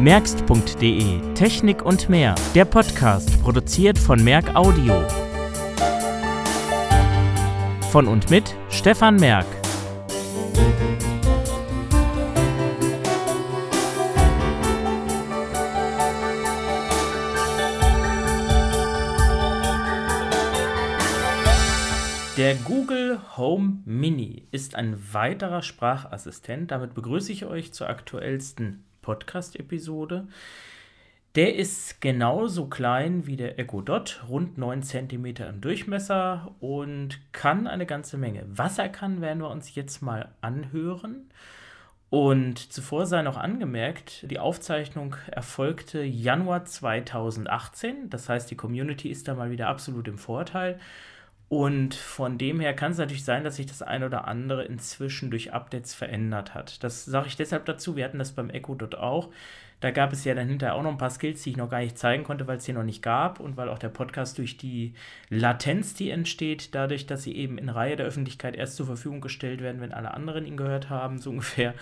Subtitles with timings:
[0.00, 2.34] Merkst.de Technik und mehr.
[2.54, 4.94] Der Podcast produziert von Merck Audio.
[7.90, 9.44] Von und mit Stefan Merck.
[22.38, 26.70] Der Google Home Mini ist ein weiterer Sprachassistent.
[26.70, 30.28] Damit begrüße ich euch zur aktuellsten Podcast-Episode.
[31.36, 37.68] Der ist genauso klein wie der Echo Dot, rund 9 cm im Durchmesser und kann
[37.68, 38.44] eine ganze Menge.
[38.48, 41.30] Was er kann, werden wir uns jetzt mal anhören.
[42.10, 48.10] Und zuvor sei noch angemerkt, die Aufzeichnung erfolgte Januar 2018.
[48.10, 50.80] Das heißt, die Community ist da mal wieder absolut im Vorteil.
[51.50, 55.32] Und von dem her kann es natürlich sein, dass sich das eine oder andere inzwischen
[55.32, 56.84] durch Updates verändert hat.
[56.84, 57.96] Das sage ich deshalb dazu.
[57.96, 59.30] Wir hatten das beim Echo dort auch.
[59.80, 61.80] Da gab es ja dann hinterher auch noch ein paar Skills, die ich noch gar
[61.80, 64.58] nicht zeigen konnte, weil es hier noch nicht gab und weil auch der Podcast durch
[64.58, 64.94] die
[65.28, 69.60] Latenz, die entsteht, dadurch, dass sie eben in Reihe der Öffentlichkeit erst zur Verfügung gestellt
[69.60, 71.74] werden, wenn alle anderen ihn gehört haben, so ungefähr,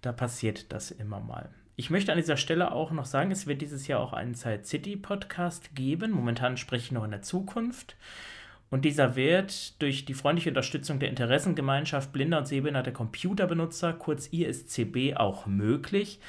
[0.00, 1.50] da passiert das immer mal.
[1.76, 4.64] Ich möchte an dieser Stelle auch noch sagen, es wird dieses Jahr auch einen Side
[4.64, 6.10] City Podcast geben.
[6.10, 7.96] Momentan spreche ich noch in der Zukunft.
[8.70, 15.16] Und dieser wird durch die freundliche Unterstützung der Interessengemeinschaft blinder und sehbehinderter Computerbenutzer, kurz ISCB,
[15.16, 16.20] auch möglich.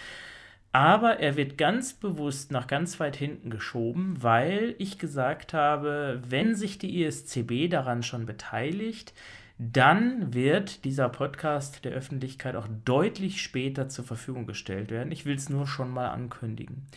[0.73, 6.56] Aber er wird ganz bewusst nach ganz weit hinten geschoben, weil ich gesagt habe, wenn
[6.56, 9.14] sich die ISCB daran schon beteiligt,
[9.59, 15.12] dann wird dieser Podcast der Öffentlichkeit auch deutlich später zur Verfügung gestellt werden.
[15.12, 16.88] Ich will es nur schon mal ankündigen.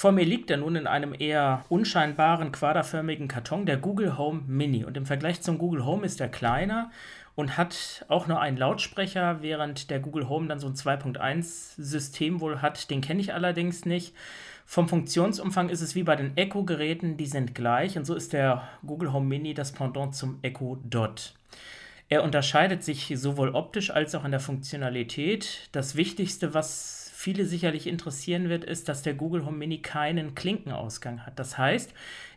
[0.00, 4.84] Vor mir liegt er nun in einem eher unscheinbaren, quaderförmigen Karton, der Google Home Mini.
[4.84, 6.92] Und im Vergleich zum Google Home ist er kleiner
[7.34, 12.62] und hat auch nur einen Lautsprecher, während der Google Home dann so ein 2.1-System wohl
[12.62, 12.90] hat.
[12.90, 14.14] Den kenne ich allerdings nicht.
[14.66, 17.98] Vom Funktionsumfang ist es wie bei den Echo-Geräten, die sind gleich.
[17.98, 21.34] Und so ist der Google Home Mini das Pendant zum Echo Dot.
[22.08, 25.68] Er unterscheidet sich sowohl optisch als auch in der Funktionalität.
[25.72, 26.97] Das Wichtigste, was
[27.28, 31.38] viele sicherlich interessieren wird, ist, dass der Google Home Mini keinen Klinkenausgang hat.
[31.38, 31.92] Das heißt,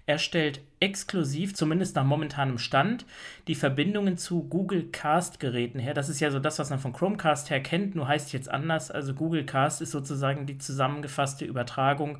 [0.06, 3.06] er stellt exklusiv, zumindest nach momentanem Stand,
[3.48, 5.94] die Verbindungen zu Google Cast-Geräten her.
[5.94, 8.92] Das ist ja so das, was man von Chromecast her kennt, nur heißt jetzt anders.
[8.92, 12.18] Also Google Cast ist sozusagen die zusammengefasste Übertragung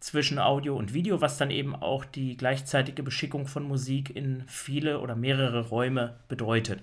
[0.00, 4.98] zwischen Audio und Video, was dann eben auch die gleichzeitige Beschickung von Musik in viele
[4.98, 6.82] oder mehrere Räume bedeutet.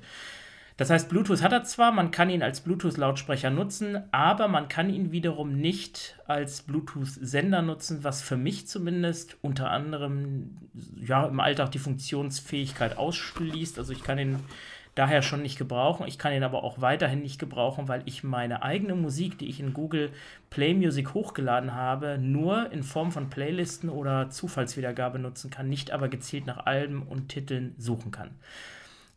[0.77, 4.89] Das heißt, Bluetooth hat er zwar, man kann ihn als Bluetooth-Lautsprecher nutzen, aber man kann
[4.89, 10.57] ihn wiederum nicht als Bluetooth-Sender nutzen, was für mich zumindest unter anderem
[10.99, 13.79] ja, im Alltag die Funktionsfähigkeit ausschließt.
[13.79, 14.39] Also ich kann ihn
[14.95, 16.07] daher schon nicht gebrauchen.
[16.07, 19.61] Ich kann ihn aber auch weiterhin nicht gebrauchen, weil ich meine eigene Musik, die ich
[19.61, 20.11] in Google
[20.49, 26.09] Play Music hochgeladen habe, nur in Form von Playlisten oder Zufallswiedergabe nutzen kann, nicht aber
[26.09, 28.31] gezielt nach Alben und Titeln suchen kann.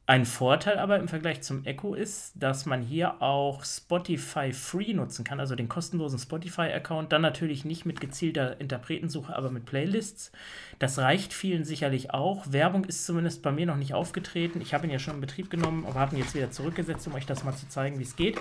[0.08, 5.22] Ein Vorteil aber im Vergleich zum Echo ist, dass man hier auch Spotify Free nutzen
[5.22, 10.32] kann, also den kostenlosen Spotify-Account, dann natürlich nicht mit gezielter Interpretensuche, aber mit Playlists.
[10.78, 12.50] Das reicht vielen sicherlich auch.
[12.50, 14.62] Werbung ist zumindest bei mir noch nicht aufgetreten.
[14.62, 17.12] Ich habe ihn ja schon in Betrieb genommen, aber habe ihn jetzt wieder zurückgesetzt, um
[17.12, 18.38] euch das mal zu zeigen, wie es geht.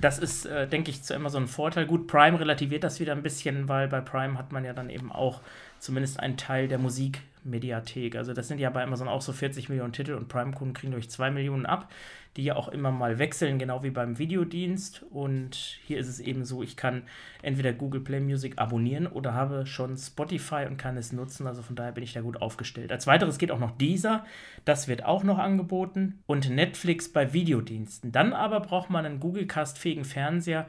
[0.00, 1.84] Das ist, äh, denke ich, zu immer so ein Vorteil.
[1.84, 5.12] Gut, Prime relativiert das wieder ein bisschen, weil bei Prime hat man ja dann eben
[5.12, 5.42] auch
[5.78, 8.16] zumindest einen Teil der Musik Mediathek.
[8.16, 11.10] Also das sind ja bei Amazon auch so 40 Millionen Titel und Prime-Kunden kriegen durch
[11.10, 11.90] 2 Millionen ab,
[12.36, 15.04] die ja auch immer mal wechseln, genau wie beim Videodienst.
[15.10, 15.54] Und
[15.86, 17.02] hier ist es eben so, ich kann
[17.42, 21.46] entweder Google Play Music abonnieren oder habe schon Spotify und kann es nutzen.
[21.46, 22.92] Also von daher bin ich da gut aufgestellt.
[22.92, 24.24] Als weiteres geht auch noch dieser,
[24.64, 28.12] das wird auch noch angeboten und Netflix bei Videodiensten.
[28.12, 30.68] Dann aber braucht man einen Google Cast-fähigen Fernseher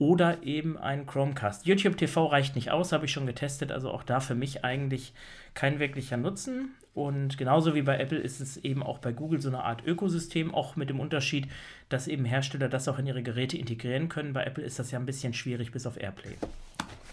[0.00, 1.66] oder eben ein Chromecast.
[1.66, 5.12] YouTube TV reicht nicht aus, habe ich schon getestet, also auch da für mich eigentlich
[5.52, 6.70] kein wirklicher Nutzen.
[6.94, 10.54] Und genauso wie bei Apple ist es eben auch bei Google so eine Art Ökosystem,
[10.54, 11.48] auch mit dem Unterschied,
[11.90, 14.32] dass eben Hersteller das auch in ihre Geräte integrieren können.
[14.32, 16.36] Bei Apple ist das ja ein bisschen schwierig bis auf Airplay.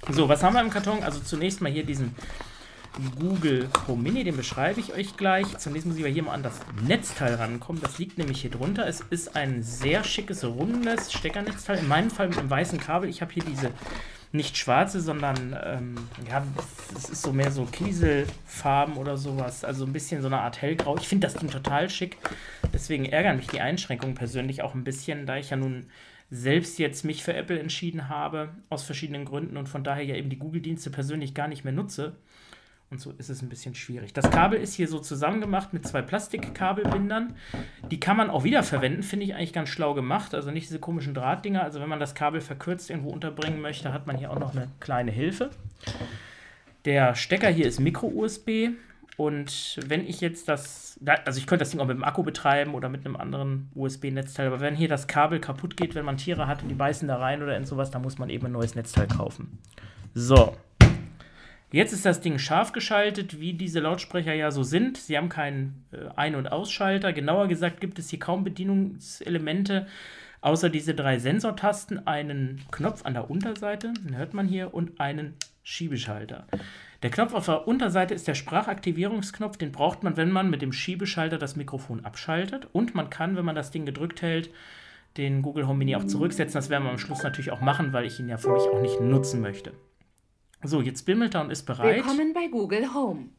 [0.10, 1.04] So, was haben wir im Karton?
[1.04, 2.16] Also zunächst mal hier diesen
[3.20, 5.58] Google Home Mini, den beschreibe ich euch gleich.
[5.58, 7.82] Zunächst muss ich aber hier mal an das Netzteil rankommen.
[7.82, 8.88] Das liegt nämlich hier drunter.
[8.88, 11.80] Es ist ein sehr schickes, rundes Steckernetzteil.
[11.80, 13.10] In meinem Fall mit einem weißen Kabel.
[13.10, 13.72] Ich habe hier diese
[14.32, 15.96] nicht schwarze, sondern ähm,
[16.30, 16.44] ja,
[16.96, 19.64] es ist so mehr so Kieselfarben oder sowas.
[19.64, 20.98] Also ein bisschen so eine Art hellgrau.
[20.98, 22.18] Ich finde das Ding total schick.
[22.74, 25.88] Deswegen ärgern mich die Einschränkungen persönlich auch ein bisschen, da ich ja nun
[26.30, 30.30] selbst jetzt mich für Apple entschieden habe, aus verschiedenen Gründen und von daher ja eben
[30.30, 32.18] die Google-Dienste persönlich gar nicht mehr nutze
[32.90, 34.14] Und so ist es ein bisschen schwierig.
[34.14, 37.36] Das Kabel ist hier so zusammengemacht mit zwei Plastikkabelbindern.
[37.92, 40.34] Die kann man auch wieder verwenden, finde ich eigentlich ganz schlau gemacht.
[40.34, 41.62] Also nicht diese komischen Drahtdinger.
[41.62, 44.70] Also wenn man das Kabel verkürzt irgendwo unterbringen möchte, hat man hier auch noch eine
[44.80, 45.50] kleine Hilfe.
[46.86, 48.70] Der Stecker hier ist Micro-USB.
[49.18, 52.74] Und wenn ich jetzt das, also ich könnte das Ding auch mit dem Akku betreiben
[52.76, 56.48] oder mit einem anderen USB-Netzteil, aber wenn hier das Kabel kaputt geht, wenn man Tiere
[56.48, 58.76] hat und die beißen da rein oder in sowas, dann muss man eben ein neues
[58.76, 59.58] Netzteil kaufen.
[60.14, 60.56] So,
[61.72, 64.98] Jetzt ist das Ding scharf geschaltet, wie diese Lautsprecher ja so sind.
[64.98, 67.12] Sie haben keinen äh, Ein- und Ausschalter.
[67.12, 69.86] Genauer gesagt gibt es hier kaum Bedienungselemente,
[70.40, 75.34] außer diese drei Sensortasten, einen Knopf an der Unterseite, den hört man hier, und einen
[75.62, 76.48] Schiebeschalter.
[77.04, 80.72] Der Knopf auf der Unterseite ist der Sprachaktivierungsknopf, den braucht man, wenn man mit dem
[80.72, 82.70] Schiebeschalter das Mikrofon abschaltet.
[82.72, 84.50] Und man kann, wenn man das Ding gedrückt hält,
[85.18, 86.54] den Google Home Mini auch zurücksetzen.
[86.54, 88.82] Das werden wir am Schluss natürlich auch machen, weil ich ihn ja für mich auch
[88.82, 89.74] nicht nutzen möchte.
[90.64, 91.98] So, jetzt bimmelt und ist bereit.
[91.98, 93.30] Willkommen bei Google Home.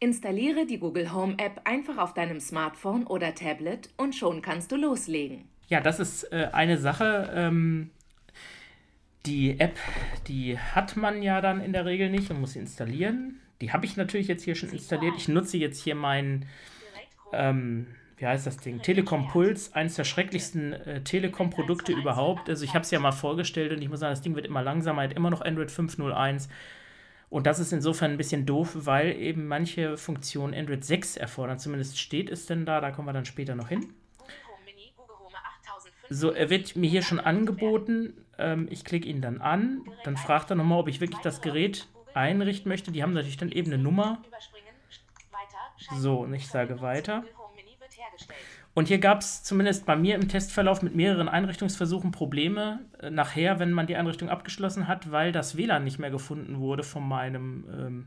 [0.00, 4.76] Installiere die Google Home App einfach auf deinem Smartphone oder Tablet und schon kannst du
[4.76, 5.44] loslegen.
[5.68, 7.30] Ja, das ist äh, eine Sache.
[7.34, 7.90] Ähm,
[9.26, 9.78] die App,
[10.28, 13.38] die hat man ja dann in der Regel nicht und muss sie installieren.
[13.60, 15.14] Die habe ich natürlich jetzt hier schon installiert.
[15.18, 16.46] Ich nutze jetzt hier meinen,
[17.32, 17.86] ähm,
[18.22, 18.80] wie heißt das Ding?
[18.80, 22.48] Telekom Puls, eines der schrecklichsten äh, Telekom-Produkte überhaupt.
[22.48, 24.62] Also ich habe es ja mal vorgestellt und ich muss sagen, das Ding wird immer
[24.62, 26.48] langsamer, hat immer noch Android 5.01.
[27.30, 31.58] Und das ist insofern ein bisschen doof, weil eben manche Funktionen Android 6 erfordern.
[31.58, 33.92] Zumindest steht es denn da, da kommen wir dann später noch hin.
[36.08, 38.14] So, er wird mir hier schon angeboten.
[38.38, 39.80] Ähm, ich klicke ihn dann an.
[40.04, 42.92] Dann fragt er nochmal, ob ich wirklich das Gerät einrichten möchte.
[42.92, 44.22] Die haben natürlich dann eben eine Nummer.
[45.96, 47.24] So, und ich sage weiter.
[48.74, 53.58] Und hier gab es zumindest bei mir im Testverlauf mit mehreren Einrichtungsversuchen Probleme äh, nachher,
[53.58, 57.64] wenn man die Einrichtung abgeschlossen hat, weil das WLAN nicht mehr gefunden wurde von meinem
[57.70, 58.06] ähm,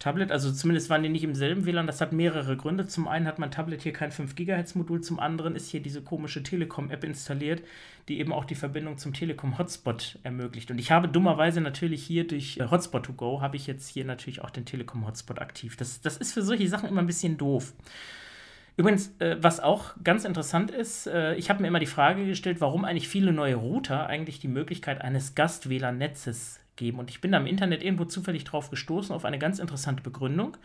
[0.00, 0.32] Tablet.
[0.32, 1.86] Also zumindest waren die nicht im selben WLAN.
[1.86, 2.88] Das hat mehrere Gründe.
[2.88, 6.02] Zum einen hat mein Tablet hier kein 5 GHz Modul, zum anderen ist hier diese
[6.02, 7.62] komische Telekom-App installiert,
[8.08, 10.72] die eben auch die Verbindung zum Telekom-Hotspot ermöglicht.
[10.72, 14.04] Und ich habe dummerweise natürlich hier durch äh, Hotspot to Go, habe ich jetzt hier
[14.04, 15.76] natürlich auch den Telekom-Hotspot aktiv.
[15.76, 17.72] Das, das ist für solche Sachen immer ein bisschen doof.
[18.76, 22.60] Übrigens, äh, was auch ganz interessant ist, äh, ich habe mir immer die Frage gestellt,
[22.60, 26.98] warum eigentlich viele neue Router eigentlich die Möglichkeit eines Gast-WLAN-Netzes geben.
[26.98, 30.56] Und ich bin da im Internet irgendwo zufällig drauf gestoßen, auf eine ganz interessante Begründung.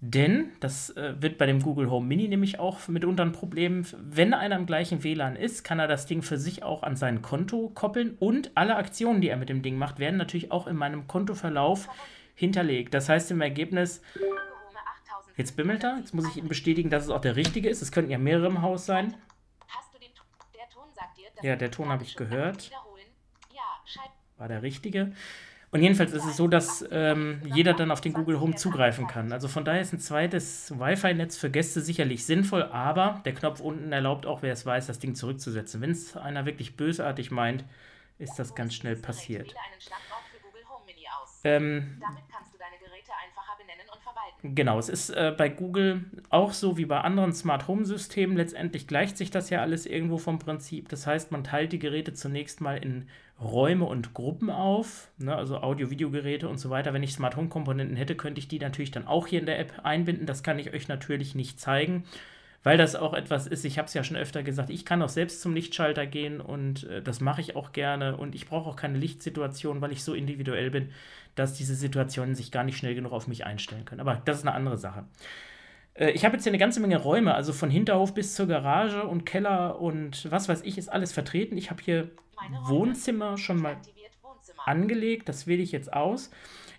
[0.00, 4.34] Denn, das äh, wird bei dem Google Home Mini nämlich auch mitunter ein Problem, wenn
[4.34, 7.70] einer im gleichen WLAN ist, kann er das Ding für sich auch an sein Konto
[7.74, 11.06] koppeln und alle Aktionen, die er mit dem Ding macht, werden natürlich auch in meinem
[11.06, 11.88] Kontoverlauf
[12.34, 12.92] hinterlegt.
[12.92, 14.02] Das heißt im Ergebnis,
[15.36, 15.98] Jetzt bimmelt er.
[15.98, 17.82] Jetzt muss ich ihm bestätigen, dass es auch der richtige ist.
[17.82, 19.16] Es könnten ja mehrere im Haus sein.
[21.42, 22.70] Ja, der Ton habe ich gehört.
[24.38, 25.12] War der richtige.
[25.74, 29.32] Und jedenfalls ist es so, dass ähm, jeder dann auf den Google Home zugreifen kann.
[29.32, 33.90] Also von daher ist ein zweites Wi-Fi-Netz für Gäste sicherlich sinnvoll, aber der Knopf unten
[33.90, 35.80] erlaubt auch, wer es weiß, das Ding zurückzusetzen.
[35.80, 37.64] Wenn es einer wirklich bösartig meint,
[38.18, 39.52] ist das ganz schnell passiert.
[41.42, 42.00] Ähm,
[44.46, 48.36] Genau, es ist äh, bei Google auch so wie bei anderen Smart Home Systemen.
[48.36, 50.90] Letztendlich gleicht sich das ja alles irgendwo vom Prinzip.
[50.90, 53.08] Das heißt, man teilt die Geräte zunächst mal in
[53.40, 56.92] Räume und Gruppen auf, ne, also Audio-Video-Geräte und so weiter.
[56.92, 59.58] Wenn ich Smart Home Komponenten hätte, könnte ich die natürlich dann auch hier in der
[59.58, 60.26] App einbinden.
[60.26, 62.04] Das kann ich euch natürlich nicht zeigen,
[62.62, 63.64] weil das auch etwas ist.
[63.64, 66.84] Ich habe es ja schon öfter gesagt, ich kann auch selbst zum Lichtschalter gehen und
[66.84, 68.18] äh, das mache ich auch gerne.
[68.18, 70.90] Und ich brauche auch keine Lichtsituation, weil ich so individuell bin
[71.34, 74.00] dass diese Situationen sich gar nicht schnell genug auf mich einstellen können.
[74.00, 75.04] Aber das ist eine andere Sache.
[75.94, 79.04] Äh, ich habe jetzt hier eine ganze Menge Räume, also von Hinterhof bis zur Garage
[79.04, 81.56] und Keller und was weiß ich, ist alles vertreten.
[81.56, 82.10] Ich habe hier
[82.66, 83.76] Wohnzimmer schon mal
[84.64, 86.30] angelegt, das wähle ich jetzt aus.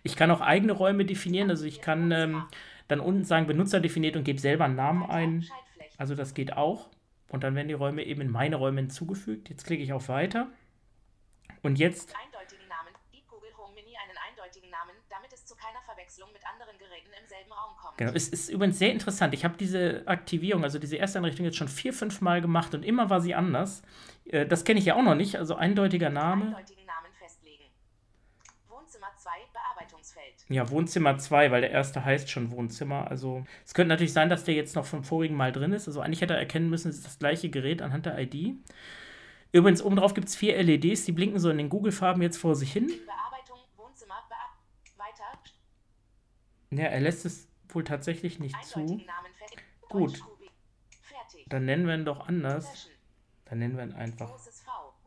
[0.04, 2.44] Ich kann auch eigene Räume definieren, also ich kann ähm,
[2.88, 5.46] dann unten sagen, Benutzer definiert und gebe selber einen Namen ein.
[5.98, 6.90] Also das geht auch.
[7.30, 9.50] Und dann werden die Räume eben in meine Räume hinzugefügt.
[9.50, 10.48] Jetzt klicke ich auf Weiter.
[11.64, 12.14] Und jetzt
[15.86, 17.98] Verwechslung mit anderen Geräten im selben Raum kommt.
[17.98, 19.34] Genau, es ist übrigens sehr interessant.
[19.34, 22.84] Ich habe diese Aktivierung, also diese erste Einrichtung jetzt schon vier, fünf Mal gemacht und
[22.84, 23.82] immer war sie anders.
[24.26, 26.48] Äh, das kenne ich ja auch noch nicht, also eindeutiger Name.
[26.48, 27.64] Eindeutigen Namen festlegen.
[28.68, 30.34] Wohnzimmer 2, Bearbeitungsfeld.
[30.50, 33.10] Ja, Wohnzimmer 2, weil der erste heißt schon Wohnzimmer.
[33.10, 35.88] Also es könnte natürlich sein, dass der jetzt noch vom vorigen Mal drin ist.
[35.88, 38.56] Also eigentlich hätte er erkennen müssen, es ist das gleiche Gerät anhand der ID.
[39.52, 42.74] Übrigens, obendrauf gibt es vier LEDs, die blinken so in den Google-Farben jetzt vor sich
[42.74, 42.92] hin.
[46.72, 49.02] Ja, er lässt es wohl tatsächlich nicht zu.
[49.90, 50.22] Gut.
[51.48, 52.90] Dann nennen wir ihn doch anders.
[53.46, 54.32] Dann nennen wir ihn einfach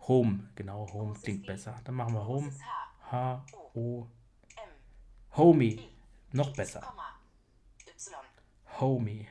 [0.06, 0.48] Home.
[0.54, 1.80] Genau, Home klingt besser.
[1.84, 2.52] Dann machen wir Home.
[3.10, 4.06] H-O.
[5.36, 5.88] Homie.
[6.32, 6.94] Noch besser.
[8.80, 9.28] Homie.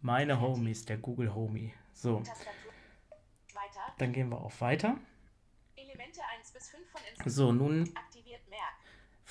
[0.00, 1.72] Meine Homies, der Google Homie.
[1.92, 2.22] So.
[3.98, 4.96] Dann gehen wir auf Weiter.
[7.24, 7.92] So, nun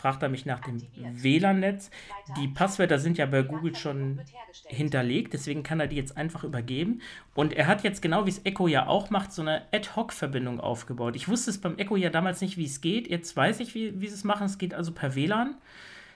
[0.05, 0.79] fragt er mich nach dem
[1.23, 1.89] WLAN-Netz.
[2.39, 4.21] Die Passwörter sind ja bei Google schon
[4.67, 7.01] hinterlegt, deswegen kann er die jetzt einfach übergeben.
[7.33, 11.15] Und er hat jetzt genau wie es Echo ja auch macht, so eine Ad-Hoc-Verbindung aufgebaut.
[11.15, 13.09] Ich wusste es beim Echo ja damals nicht, wie es geht.
[13.09, 14.45] Jetzt weiß ich, wie, wie sie es machen.
[14.45, 15.55] Es geht also per WLAN.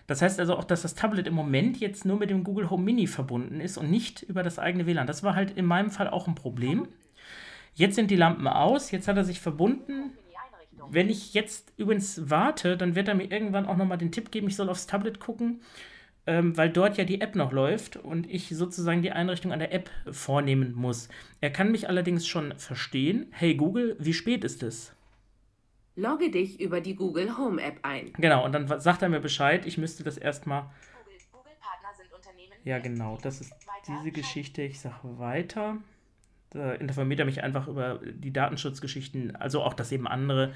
[0.06, 2.84] Das heißt also auch, dass das Tablet im Moment jetzt nur mit dem Google Home
[2.84, 5.08] Mini verbunden ist und nicht über das eigene WLAN.
[5.08, 6.88] Das war halt in meinem Fall auch ein Problem.
[7.74, 10.12] Jetzt sind die Lampen aus, jetzt hat er sich verbunden.
[10.92, 14.48] Wenn ich jetzt übrigens warte, dann wird er mir irgendwann auch nochmal den Tipp geben,
[14.48, 15.62] ich soll aufs Tablet gucken,
[16.26, 19.74] ähm, weil dort ja die App noch läuft und ich sozusagen die Einrichtung an der
[19.74, 21.10] App vornehmen muss.
[21.42, 23.28] Er kann mich allerdings schon verstehen.
[23.32, 24.94] Hey Google, wie spät ist es?
[25.96, 28.14] Logge dich über die Google Home App ein.
[28.14, 30.70] Genau, und dann sagt er mir Bescheid, ich müsste das erstmal.
[32.64, 33.54] Ja, genau, das ist
[33.88, 34.62] diese Geschichte.
[34.62, 35.78] Ich sage weiter.
[36.52, 40.54] Da informiert er mich einfach über die Datenschutzgeschichten, also auch, dass eben andere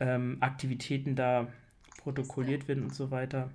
[0.00, 1.48] ähm, Aktivitäten da
[1.98, 3.50] protokolliert werden und so weiter.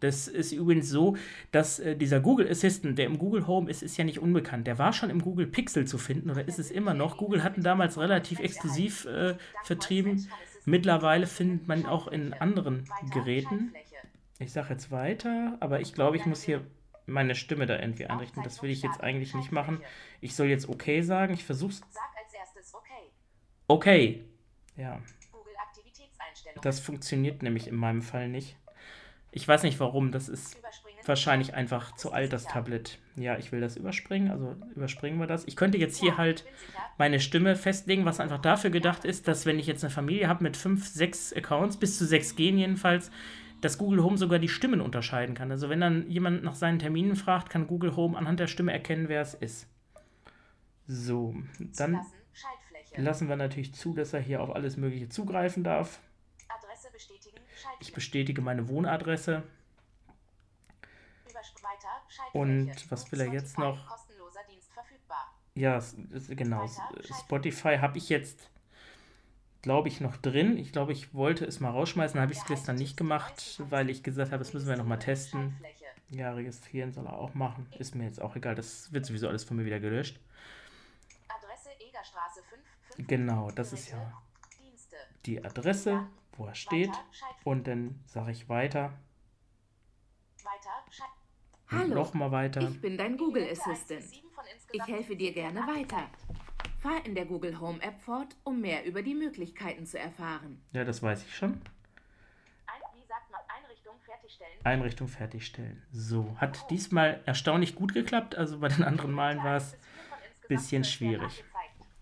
[0.00, 1.16] Das ist übrigens so,
[1.52, 4.66] dass äh, dieser Google Assistant, der im Google Home ist, ist ja nicht unbekannt.
[4.66, 7.16] Der war schon im Google Pixel zu finden oder ist es immer noch.
[7.16, 10.28] Google hatten damals relativ exklusiv äh, vertrieben.
[10.66, 13.72] Mittlerweile findet man auch in anderen Geräten.
[14.38, 16.60] Ich sage jetzt weiter, aber ich glaube, ich muss hier
[17.06, 18.42] meine Stimme da irgendwie einrichten.
[18.42, 19.80] Das will ich jetzt eigentlich nicht machen.
[20.20, 21.34] Ich soll jetzt okay sagen.
[21.34, 21.82] Ich versuche es.
[23.68, 24.24] Okay.
[24.76, 25.00] Ja.
[26.62, 28.56] Das funktioniert nämlich in meinem Fall nicht.
[29.32, 30.56] Ich weiß nicht warum, das ist
[31.04, 32.98] wahrscheinlich einfach zu alt, das Tablet.
[33.16, 35.46] Ja, ich will das überspringen, also überspringen wir das.
[35.46, 36.44] Ich könnte jetzt hier halt
[36.96, 40.42] meine Stimme festlegen, was einfach dafür gedacht ist, dass wenn ich jetzt eine Familie habe
[40.42, 43.10] mit fünf, sechs Accounts, bis zu sechs gehen jedenfalls,
[43.66, 45.50] dass Google Home sogar die Stimmen unterscheiden kann.
[45.50, 49.08] Also wenn dann jemand nach seinen Terminen fragt, kann Google Home anhand der Stimme erkennen,
[49.08, 49.66] wer es ist.
[50.86, 52.00] So, dann
[52.96, 55.98] lassen wir natürlich zu, dass er hier auf alles Mögliche zugreifen darf.
[57.80, 59.42] Ich bestätige meine Wohnadresse.
[62.32, 63.98] Und was will er jetzt noch?
[65.54, 65.82] Ja,
[66.28, 66.70] genau.
[67.24, 68.48] Spotify habe ich jetzt,
[69.66, 70.56] glaube ich, noch drin.
[70.58, 74.04] Ich glaube, ich wollte es mal rausschmeißen, habe ich es gestern nicht gemacht, weil ich
[74.04, 75.56] gesagt habe, das müssen wir noch mal testen.
[76.08, 77.66] Ja, registrieren soll er auch machen.
[77.76, 80.20] Ist mir jetzt auch egal, das wird sowieso alles von mir wieder gelöscht.
[82.96, 84.22] Genau, das ist ja
[85.26, 86.06] die Adresse
[86.36, 86.92] wo er steht.
[87.44, 88.92] Und dann sage ich weiter.
[91.68, 92.60] Hallo, nochmal weiter.
[92.60, 94.04] Ich bin dein Google Assistant.
[94.72, 96.08] Ich helfe dir gerne weiter.
[96.86, 100.60] Fahr in der Google Home App fort, um mehr über die Möglichkeiten zu erfahren.
[100.72, 101.60] Ja, das weiß ich schon.
[104.62, 105.82] Einrichtung fertigstellen.
[105.92, 108.36] So, hat diesmal erstaunlich gut geklappt.
[108.36, 109.78] Also bei den anderen Malen war es ein
[110.48, 111.44] bisschen schwierig.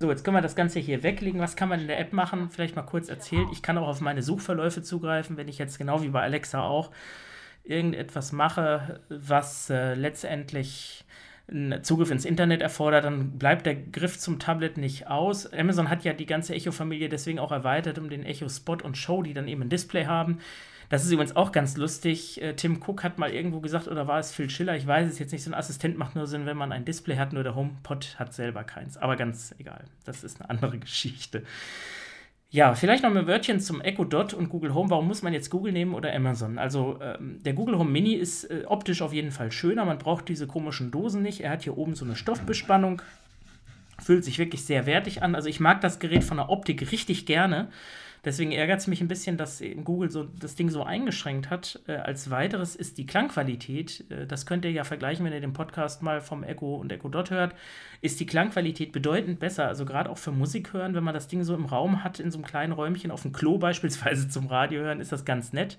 [0.01, 1.41] So, jetzt können wir das Ganze hier weglegen.
[1.41, 2.51] Was kann man in der App machen?
[2.51, 3.49] Vielleicht mal kurz erzählt.
[3.53, 6.91] Ich kann auch auf meine Suchverläufe zugreifen, wenn ich jetzt genau wie bei Alexa auch
[7.63, 11.07] irgendetwas mache, was äh, letztendlich
[11.83, 15.53] Zugriff ins Internet erfordert, dann bleibt der Griff zum Tablet nicht aus.
[15.53, 19.23] Amazon hat ja die ganze Echo-Familie deswegen auch erweitert um den Echo Spot und Show,
[19.23, 20.39] die dann eben ein Display haben.
[20.89, 22.41] Das ist übrigens auch ganz lustig.
[22.43, 24.77] Äh, Tim Cook hat mal irgendwo gesagt, oder war es Phil Schiller?
[24.77, 25.43] Ich weiß es jetzt nicht.
[25.43, 28.33] So ein Assistent macht nur Sinn, wenn man ein Display hat, nur der HomePod hat
[28.33, 28.97] selber keins.
[28.97, 29.85] Aber ganz egal.
[30.05, 31.43] Das ist eine andere Geschichte.
[32.55, 34.89] Ja, vielleicht noch ein Wörtchen zum Echo Dot und Google Home.
[34.89, 36.57] Warum muss man jetzt Google nehmen oder Amazon?
[36.57, 39.85] Also ähm, der Google Home Mini ist äh, optisch auf jeden Fall schöner.
[39.85, 41.41] Man braucht diese komischen Dosen nicht.
[41.41, 43.03] Er hat hier oben so eine Stoffbespannung.
[44.03, 45.35] Fühlt sich wirklich sehr wertig an.
[45.35, 47.69] Also ich mag das Gerät von der Optik richtig gerne.
[48.25, 51.81] Deswegen ärgert es mich ein bisschen, dass Google so das Ding so eingeschränkt hat.
[51.87, 55.53] Äh, als weiteres ist die Klangqualität, äh, das könnt ihr ja vergleichen, wenn ihr den
[55.53, 57.55] Podcast mal vom Echo und Echo Dot hört,
[58.01, 59.69] ist die Klangqualität bedeutend besser.
[59.69, 62.31] Also gerade auch für Musik hören, wenn man das Ding so im Raum hat, in
[62.31, 65.79] so einem kleinen Räumchen, auf dem Klo beispielsweise zum Radio hören, ist das ganz nett.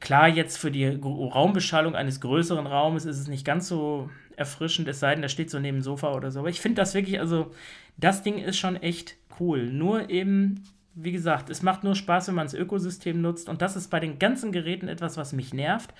[0.00, 5.00] Klar, jetzt für die Raumbeschallung eines größeren Raumes ist es nicht ganz so erfrischend, es
[5.00, 6.40] sei denn, der steht so neben dem Sofa oder so.
[6.40, 7.52] Aber ich finde das wirklich, also
[7.96, 9.72] das Ding ist schon echt cool.
[9.72, 10.62] Nur eben
[10.94, 13.48] wie gesagt, es macht nur Spaß, wenn man das Ökosystem nutzt.
[13.48, 15.92] Und das ist bei den ganzen Geräten etwas, was mich nervt.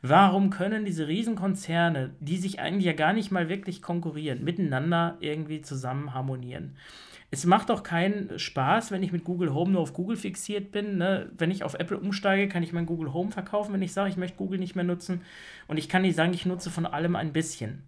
[0.00, 5.60] Warum können diese Riesenkonzerne, die sich eigentlich ja gar nicht mal wirklich konkurrieren, miteinander irgendwie
[5.60, 6.76] zusammen harmonieren?
[7.30, 10.96] Es macht doch keinen Spaß, wenn ich mit Google Home nur auf Google fixiert bin.
[10.96, 11.30] Ne?
[11.36, 14.16] Wenn ich auf Apple umsteige, kann ich mein Google Home verkaufen, wenn ich sage, ich
[14.16, 15.20] möchte Google nicht mehr nutzen.
[15.66, 17.82] Und ich kann nicht sagen, ich nutze von allem ein bisschen.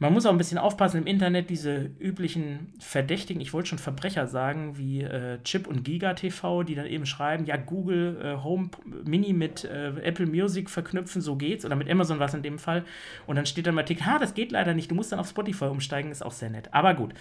[0.00, 4.28] Man muss auch ein bisschen aufpassen im Internet, diese üblichen Verdächtigen, ich wollte schon Verbrecher
[4.28, 8.70] sagen, wie äh, Chip und Giga TV, die dann eben schreiben, ja, Google äh, Home
[9.04, 12.84] Mini mit äh, Apple Music verknüpfen, so geht's, oder mit Amazon was in dem Fall.
[13.26, 15.28] Und dann steht dann im Artikel, ha, das geht leider nicht, du musst dann auf
[15.28, 16.72] Spotify umsteigen, ist auch sehr nett.
[16.72, 17.12] Aber gut.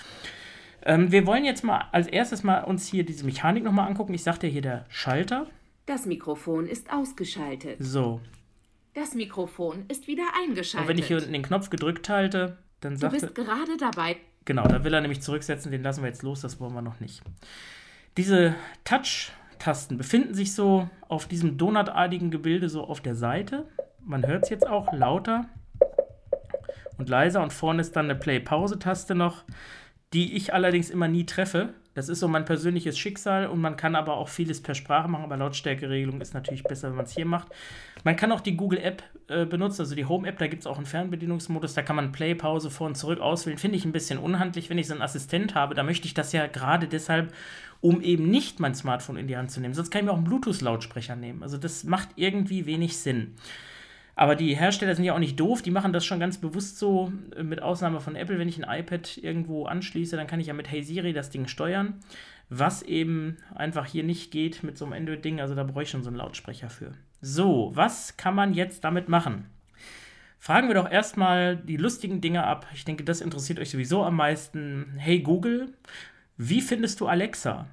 [0.88, 4.13] Ähm, wir wollen jetzt mal als erstes mal uns hier diese Mechanik nochmal angucken.
[4.13, 5.46] Ich sagte hier der Schalter.
[5.86, 7.75] Das Mikrofon ist ausgeschaltet.
[7.79, 8.22] So.
[8.94, 10.79] Das Mikrofon ist wieder eingeschaltet.
[10.79, 14.15] Und wenn ich hier unten den Knopf gedrückt halte, dann sagt Du bist gerade dabei.
[14.46, 17.01] Genau, da will er nämlich zurücksetzen, den lassen wir jetzt los, das wollen wir noch
[17.01, 17.22] nicht.
[18.15, 23.67] Diese Touch-Tasten befinden sich so auf diesem donutartigen Gebilde so auf der Seite.
[24.00, 25.50] Man hört es jetzt auch lauter
[26.98, 29.44] und leiser und vorne ist dann eine Play-Pause-Taste noch,
[30.13, 31.73] die ich allerdings immer nie treffe.
[31.93, 35.23] Das ist so mein persönliches Schicksal und man kann aber auch vieles per Sprache machen,
[35.23, 37.47] aber Lautstärkeregelung ist natürlich besser, wenn man es hier macht.
[38.03, 40.67] Man kann auch die Google App äh, benutzen, also die Home App, da gibt es
[40.67, 43.57] auch einen Fernbedienungsmodus, da kann man Play, Pause vor und zurück auswählen.
[43.57, 45.73] Finde ich ein bisschen unhandlich, wenn ich so einen Assistent habe.
[45.73, 47.33] Da möchte ich das ja gerade deshalb,
[47.81, 49.73] um eben nicht mein Smartphone in die Hand zu nehmen.
[49.73, 51.41] Sonst kann ich mir auch einen Bluetooth-Lautsprecher nehmen.
[51.41, 53.33] Also das macht irgendwie wenig Sinn.
[54.19, 57.13] Aber die Hersteller sind ja auch nicht doof, die machen das schon ganz bewusst so,
[57.36, 60.55] äh, mit Ausnahme von Apple, wenn ich ein iPad irgendwo anschließe, dann kann ich ja
[60.55, 62.00] mit Hey Siri das Ding steuern,
[62.50, 66.01] was eben einfach hier nicht geht mit so einem Android-Ding, also da brauche ich schon
[66.01, 66.93] so einen Lautsprecher für.
[67.21, 69.45] So, was kann man jetzt damit machen?
[70.39, 72.65] Fragen wir doch erstmal die lustigen Dinge ab.
[72.74, 74.93] Ich denke, das interessiert euch sowieso am meisten.
[74.97, 75.74] Hey Google,
[76.38, 77.67] wie findest du Alexa?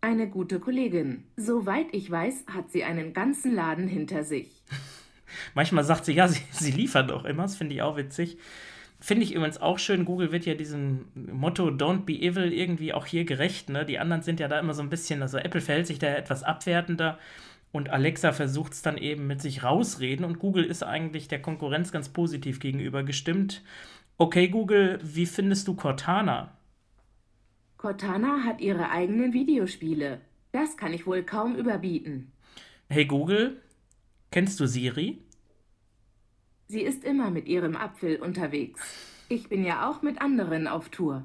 [0.00, 1.24] Eine gute Kollegin.
[1.36, 4.64] Soweit ich weiß, hat sie einen ganzen Laden hinter sich.
[5.54, 7.42] Manchmal sagt sie, ja, sie, sie liefert auch immer.
[7.42, 8.38] Das finde ich auch witzig.
[8.98, 10.04] Finde ich übrigens auch schön.
[10.04, 13.68] Google wird ja diesem Motto Don't be evil irgendwie auch hier gerecht.
[13.68, 13.84] Ne?
[13.84, 16.42] Die anderen sind ja da immer so ein bisschen, also Apple verhält sich da etwas
[16.42, 17.18] abwertender
[17.72, 21.92] und Alexa versucht es dann eben mit sich rausreden und Google ist eigentlich der Konkurrenz
[21.92, 23.62] ganz positiv gegenüber gestimmt.
[24.16, 26.56] Okay, Google, wie findest du Cortana?
[27.76, 30.22] Cortana hat ihre eigenen Videospiele.
[30.52, 32.32] Das kann ich wohl kaum überbieten.
[32.88, 33.60] Hey Google,
[34.36, 35.16] kennst du Siri?
[36.68, 38.82] Sie ist immer mit ihrem Apfel unterwegs.
[39.30, 41.24] Ich bin ja auch mit anderen auf Tour.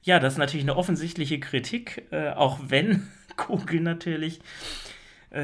[0.00, 4.40] Ja, das ist natürlich eine offensichtliche Kritik, äh, auch wenn Google natürlich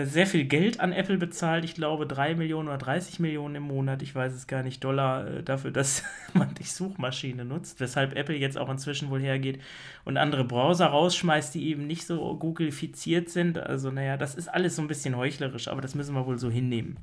[0.05, 1.65] sehr viel Geld an Apple bezahlt.
[1.65, 5.29] Ich glaube 3 Millionen oder 30 Millionen im Monat, ich weiß es gar nicht, Dollar
[5.29, 6.03] äh, dafür, dass
[6.35, 7.79] man die Suchmaschine nutzt.
[7.79, 9.61] Weshalb Apple jetzt auch inzwischen wohl hergeht
[10.05, 13.59] und andere Browser rausschmeißt, die eben nicht so Google-fiziert sind.
[13.59, 16.51] Also, naja, das ist alles so ein bisschen heuchlerisch, aber das müssen wir wohl so
[16.51, 16.97] hinnehmen.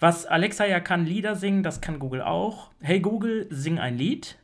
[0.00, 2.70] Was Alexa ja kann, Lieder singen, das kann Google auch.
[2.80, 4.36] Hey Google, sing ein Lied.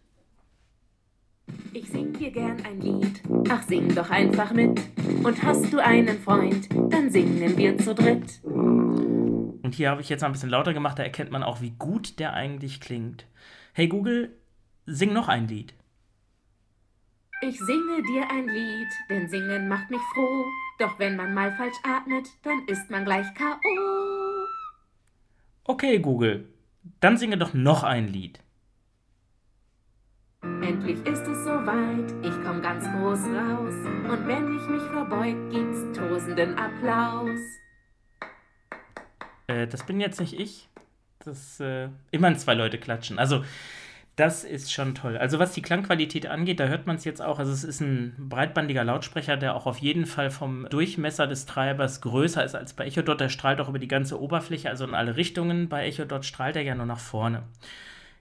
[1.72, 4.80] Ich sing dir gern ein Lied, ach sing doch einfach mit.
[5.22, 8.42] Und hast du einen Freund, dann singen wir zu dritt.
[8.44, 11.70] Und hier habe ich jetzt mal ein bisschen lauter gemacht, da erkennt man auch, wie
[11.70, 13.26] gut der eigentlich klingt.
[13.72, 14.36] Hey Google,
[14.86, 15.74] sing noch ein Lied.
[17.42, 20.44] Ich singe dir ein Lied, denn singen macht mich froh.
[20.78, 24.46] Doch wenn man mal falsch atmet, dann ist man gleich K.O.
[25.64, 26.48] Okay, Google,
[27.00, 28.40] dann singe doch noch ein Lied.
[30.62, 33.75] Endlich ist es soweit, ich komm ganz groß raus.
[34.11, 37.40] Und wenn ich mich verbeug, gibt's tosenden Applaus.
[39.46, 40.68] Äh, das bin jetzt nicht ich.
[41.25, 43.18] Das, äh, immerhin zwei Leute klatschen.
[43.18, 43.42] Also,
[44.16, 45.16] das ist schon toll.
[45.16, 47.38] Also, was die Klangqualität angeht, da hört man es jetzt auch.
[47.38, 52.03] Also, es ist ein breitbandiger Lautsprecher, der auch auf jeden Fall vom Durchmesser des Treibers
[52.03, 53.18] größer ist als bei EchoDot.
[53.20, 55.70] Der strahlt auch über die ganze Oberfläche, also in alle Richtungen.
[55.70, 57.44] Bei EchoDot strahlt er ja nur nach vorne.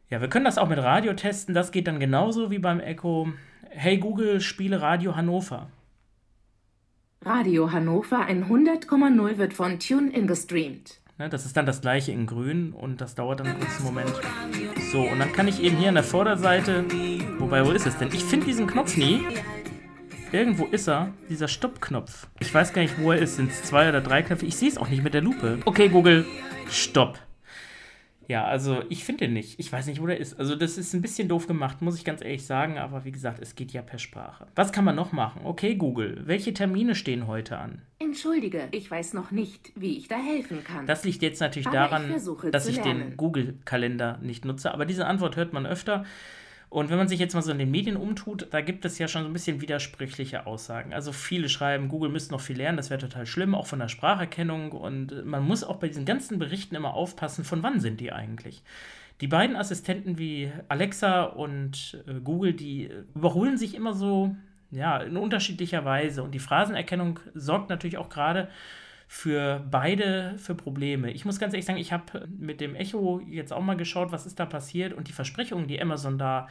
[0.09, 1.53] Ja, wir können das auch mit Radio testen.
[1.53, 3.31] Das geht dann genauso wie beim Echo.
[3.69, 5.69] Hey Google, spiele Radio Hannover.
[7.23, 10.99] Radio Hannover 100,0 wird von TuneIn gestreamt.
[11.19, 14.13] Ne, das ist dann das gleiche in grün und das dauert dann einen kurzen Moment.
[14.91, 16.85] So, und dann kann ich eben hier an der Vorderseite.
[17.37, 18.07] Wobei, wo ist es denn?
[18.07, 19.21] Ich finde diesen Knopf nie.
[20.31, 22.27] Irgendwo ist er, dieser Stoppknopf.
[22.39, 23.35] Ich weiß gar nicht, wo er ist.
[23.35, 24.47] Sind es zwei oder drei Knöpfe?
[24.47, 25.59] Ich sehe es auch nicht mit der Lupe.
[25.65, 26.25] Okay, Google,
[26.67, 27.19] stopp.
[28.29, 29.59] Ja, also ich finde nicht.
[29.59, 30.39] Ich weiß nicht, wo der ist.
[30.39, 32.77] Also das ist ein bisschen doof gemacht, muss ich ganz ehrlich sagen.
[32.77, 34.45] Aber wie gesagt, es geht ja per Sprache.
[34.53, 35.41] Was kann man noch machen?
[35.45, 37.81] Okay, Google, welche Termine stehen heute an?
[37.97, 40.85] Entschuldige, ich weiß noch nicht, wie ich da helfen kann.
[40.85, 44.75] Das liegt jetzt natürlich Aber daran, ich dass ich den Google-Kalender nicht nutze.
[44.75, 46.05] Aber diese Antwort hört man öfter.
[46.69, 49.07] Und wenn man sich jetzt mal so in den Medien umtut, da gibt es ja
[49.07, 50.93] schon so ein bisschen widersprüchliche Aussagen.
[50.93, 53.87] Also viele schreiben, Google müsste noch viel lernen, das wäre total schlimm, auch von der
[53.87, 54.71] Spracherkennung.
[54.71, 58.61] Und man muss auch bei diesen ganzen Berichten immer aufpassen, von wann sind die eigentlich.
[59.21, 64.35] Die beiden Assistenten wie Alexa und äh, Google, die überholen sich immer so,
[64.71, 66.21] ja, in unterschiedlicher Weise.
[66.21, 68.47] Und die Phrasenerkennung sorgt natürlich auch gerade
[69.11, 71.11] für beide für Probleme.
[71.11, 74.27] Ich muss ganz ehrlich sagen, ich habe mit dem Echo jetzt auch mal geschaut, was
[74.27, 76.47] ist da passiert und die Versprechungen, die Amazon da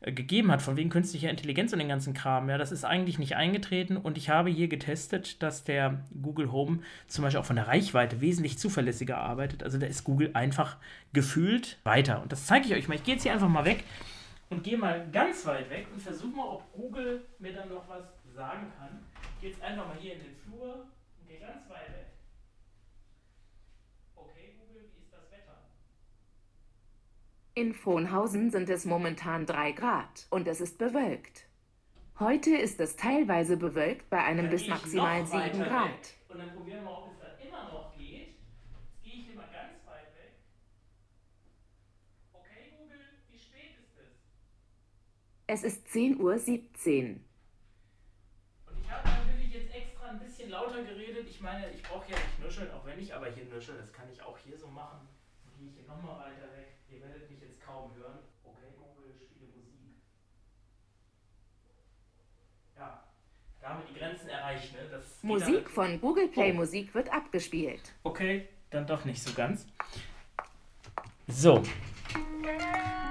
[0.00, 3.20] äh, gegeben hat, von wegen künstlicher Intelligenz und den ganzen Kram, ja, das ist eigentlich
[3.20, 7.54] nicht eingetreten und ich habe hier getestet, dass der Google Home zum Beispiel auch von
[7.54, 9.62] der Reichweite wesentlich zuverlässiger arbeitet.
[9.62, 10.78] Also da ist Google einfach
[11.12, 12.22] gefühlt weiter.
[12.22, 12.96] Und das zeige ich euch mal.
[12.96, 13.84] Ich gehe jetzt hier einfach mal weg
[14.48, 18.02] und gehe mal ganz weit weg und versuche mal, ob Google mir dann noch was
[18.34, 18.98] sagen kann.
[19.36, 20.86] Ich gehe jetzt einfach mal hier in den Flur
[21.30, 22.06] gehe ganz weit weg.
[24.16, 25.62] Okay, Google, wie ist das Wetter?
[27.54, 31.46] In Vonhausen sind es momentan 3 Grad und es ist bewölkt.
[32.18, 35.90] Heute ist es teilweise bewölkt bei einem bis maximal 7 Grad.
[35.90, 36.14] Weg.
[36.28, 38.34] Und dann probieren wir, ob es dann immer noch geht.
[38.34, 40.32] Jetzt gehe ich mal ganz weit weg.
[42.32, 42.98] Okay, Google,
[43.30, 44.18] wie spät ist es?
[45.46, 47.20] Es ist 10.17 Uhr.
[50.50, 51.28] Lauter geredet.
[51.28, 54.06] Ich meine, ich brauche ja nicht nuscheln, auch wenn ich aber hier nuschel, das kann
[54.12, 55.08] ich auch hier so machen.
[55.44, 56.76] Dann gehe ich hier nochmal weiter weg.
[56.90, 58.18] Ihr werdet mich jetzt kaum hören.
[58.44, 60.02] Okay, Google, spiele Musik.
[62.76, 63.04] Ja,
[63.60, 64.72] da haben wir die Grenzen erreicht.
[64.72, 64.80] Ne?
[64.90, 66.56] Das Musik von Google Play oh.
[66.56, 67.94] Musik wird abgespielt.
[68.02, 69.66] Okay, dann doch nicht so ganz.
[71.28, 71.62] So.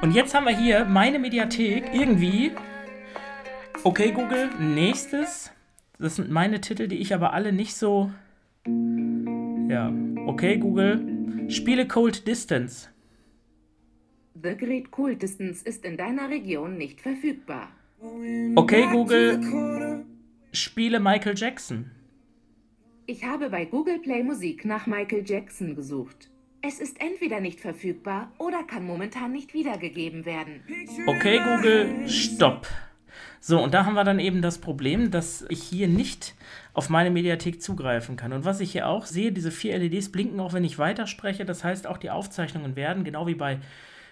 [0.02, 2.54] Und jetzt haben wir hier meine Mediathek irgendwie.
[3.84, 5.52] Okay, Google, nächstes.
[6.00, 8.10] Das sind meine Titel, die ich aber alle nicht so.
[8.66, 9.94] Ja.
[10.28, 11.50] Okay, Google.
[11.50, 12.88] Spiele Cold Distance.
[14.42, 17.70] The Great Cold Distance ist in deiner Region nicht verfügbar.
[18.56, 20.06] Okay, Google.
[20.54, 21.92] Spiele Michael Jackson.
[23.06, 26.30] Ich habe bei Google Play Musik nach Michael Jackson gesucht.
[26.62, 30.62] Es ist entweder nicht verfügbar oder kann momentan nicht wiedergegeben werden.
[31.08, 32.68] Okay, Google, stopp.
[33.40, 36.36] So, und da haben wir dann eben das Problem, dass ich hier nicht
[36.74, 38.34] auf meine Mediathek zugreifen kann.
[38.34, 41.46] Und was ich hier auch sehe, diese vier LEDs blinken auch, wenn ich weiterspreche.
[41.46, 43.60] Das heißt, auch die Aufzeichnungen werden, genau wie bei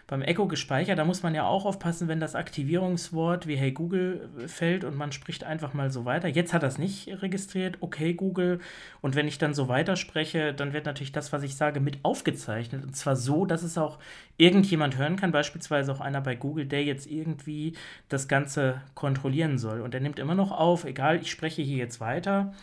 [0.08, 0.98] beim Echo gespeichert.
[0.98, 5.12] Da muss man ja auch aufpassen, wenn das Aktivierungswort wie Hey Google fällt und man
[5.12, 6.30] spricht einfach mal so weiter.
[6.30, 7.78] Jetzt hat es nicht registriert.
[7.82, 8.60] Okay, Google.
[9.02, 12.84] Und wenn ich dann so weiterspreche, dann wird natürlich das, was ich sage, mit aufgezeichnet.
[12.84, 14.00] Und zwar so, dass es auch
[14.38, 17.74] irgendjemand hören kann, beispielsweise auch einer bei Google, der jetzt irgendwie
[18.08, 19.82] das Ganze kontrollieren soll.
[19.82, 22.54] Und er nimmt immer noch auf, egal, ich spreche hier jetzt weiter.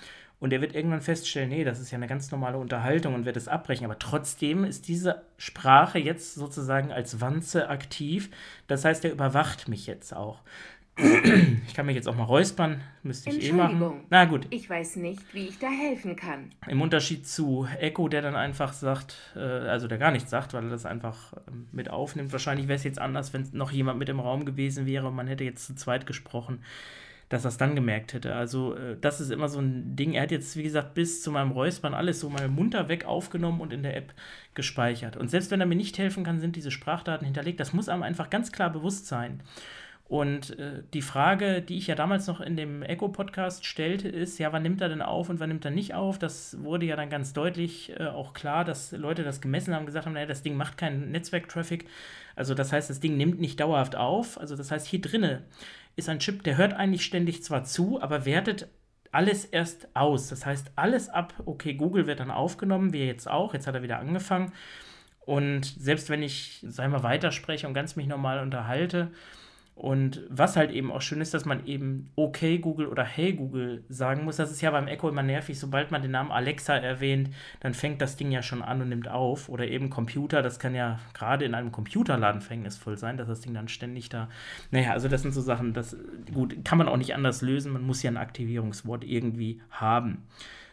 [0.41, 3.37] Und er wird irgendwann feststellen, nee, das ist ja eine ganz normale Unterhaltung und wird
[3.37, 3.85] es abbrechen.
[3.85, 8.31] Aber trotzdem ist diese Sprache jetzt sozusagen als Wanze aktiv.
[8.67, 10.43] Das heißt, er überwacht mich jetzt auch.
[11.67, 14.05] Ich kann mich jetzt auch mal räuspern, müsste ich eh machen.
[14.11, 14.47] Na gut.
[14.51, 16.53] Ich weiß nicht, wie ich da helfen kann.
[16.69, 20.65] Im Unterschied zu Echo, der dann einfach sagt, äh, also der gar nichts sagt, weil
[20.65, 22.31] er das einfach ähm, mit aufnimmt.
[22.31, 25.27] Wahrscheinlich wäre es jetzt anders, wenn noch jemand mit im Raum gewesen wäre und man
[25.27, 26.63] hätte jetzt zu zweit gesprochen
[27.35, 28.35] dass er es dann gemerkt hätte.
[28.35, 30.13] Also äh, das ist immer so ein Ding.
[30.13, 33.61] Er hat jetzt, wie gesagt, bis zu meinem Räuspern alles so mal munter weg aufgenommen
[33.61, 34.15] und in der App
[34.55, 35.17] gespeichert.
[35.17, 37.59] Und selbst wenn er mir nicht helfen kann, sind diese Sprachdaten hinterlegt.
[37.59, 39.43] Das muss einem einfach ganz klar bewusst sein.
[40.07, 44.53] Und äh, die Frage, die ich ja damals noch in dem Echo-Podcast stellte, ist, ja,
[44.53, 46.19] wann nimmt er denn auf und wann nimmt er nicht auf?
[46.19, 50.05] Das wurde ja dann ganz deutlich äh, auch klar, dass Leute das gemessen haben, gesagt
[50.07, 51.87] haben, naja, das Ding macht keinen Netzwerktraffic.
[52.37, 54.39] Also das heißt, das Ding nimmt nicht dauerhaft auf.
[54.39, 55.43] Also das heißt, hier drinne
[55.97, 58.69] ist ein Chip, der hört eigentlich ständig zwar zu, aber wertet
[59.13, 60.29] alles erst aus.
[60.29, 63.83] Das heißt, alles ab, okay, Google wird dann aufgenommen, wie jetzt auch, jetzt hat er
[63.83, 64.53] wieder angefangen.
[65.21, 69.11] Und selbst wenn ich, sagen wir, weiterspreche und ganz mich normal unterhalte,
[69.77, 73.83] und was halt eben auch schön ist, dass man eben okay Google oder hey Google
[73.89, 74.37] sagen muss.
[74.37, 75.59] Das ist ja beim Echo immer nervig.
[75.59, 79.09] Sobald man den Namen Alexa erwähnt, dann fängt das Ding ja schon an und nimmt
[79.09, 79.49] auf.
[79.49, 80.43] Oder eben Computer.
[80.43, 84.29] Das kann ja gerade in einem Computerladen verhängnisvoll sein, dass das Ding dann ständig da.
[84.71, 85.97] Naja, also das sind so Sachen, das
[86.33, 87.73] gut, kann man auch nicht anders lösen.
[87.73, 90.23] Man muss ja ein Aktivierungswort irgendwie haben.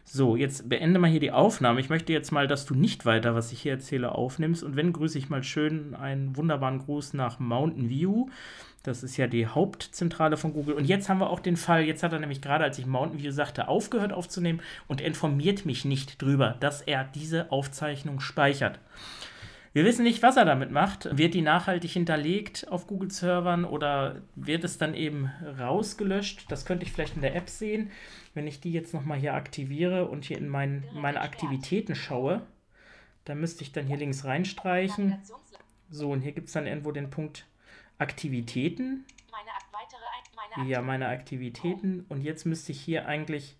[0.04, 1.80] So, jetzt beende mal hier die Aufnahme.
[1.80, 4.64] Ich möchte jetzt mal, dass du nicht weiter, was ich hier erzähle, aufnimmst.
[4.64, 8.28] Und wenn, grüße ich mal schön einen wunderbaren Gruß nach Mountain View.
[8.84, 10.74] Das ist ja die Hauptzentrale von Google.
[10.74, 13.22] Und jetzt haben wir auch den Fall, jetzt hat er nämlich gerade, als ich Mountain
[13.22, 18.80] View sagte, aufgehört aufzunehmen und informiert mich nicht drüber, dass er diese Aufzeichnung speichert.
[19.74, 21.18] Wir wissen nicht, was er damit macht.
[21.18, 26.52] Wird die nachhaltig hinterlegt auf Google-Servern oder wird es dann eben rausgelöscht?
[26.52, 27.90] Das könnte ich vielleicht in der App sehen.
[28.34, 32.42] Wenn ich die jetzt nochmal hier aktiviere und hier in mein, meine Aktivitäten schaue,
[33.24, 35.20] dann müsste ich dann hier links reinstreichen.
[35.90, 37.46] So, und hier gibt es dann irgendwo den Punkt
[38.02, 39.06] Aktivitäten.
[39.30, 40.02] Meine weitere,
[40.56, 42.06] meine ja, meine Aktivitäten.
[42.10, 43.56] Und jetzt müsste ich hier eigentlich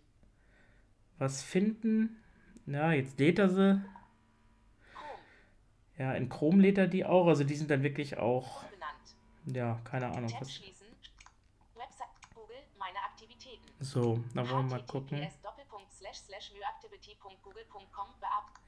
[1.20, 2.18] was finden.
[2.66, 3.86] Ja, jetzt lädt er sie.
[6.00, 7.28] Ja, in Chrome lädt er die auch.
[7.28, 8.64] Also die sind dann wirklich auch.
[9.46, 10.34] Ja, keine Ahnung.
[10.40, 10.60] Was.
[13.80, 15.28] So, dann wollen wir mal gucken.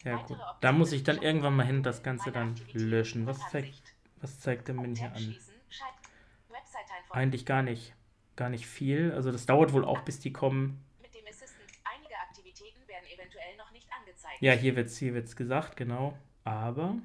[0.04, 0.38] Ja, gut.
[0.62, 3.26] Da muss ich dann irgendwann mal hin das Ganze dann löschen.
[3.26, 5.36] Was zeigt, was zeigt der Min hier an?
[7.12, 7.94] Eigentlich gar nicht.
[8.36, 9.12] Gar nicht viel.
[9.12, 10.84] Also das dauert wohl auch, bis die kommen.
[14.40, 16.18] Ja, hier wird es hier wird's gesagt, genau.
[16.44, 16.96] Aber,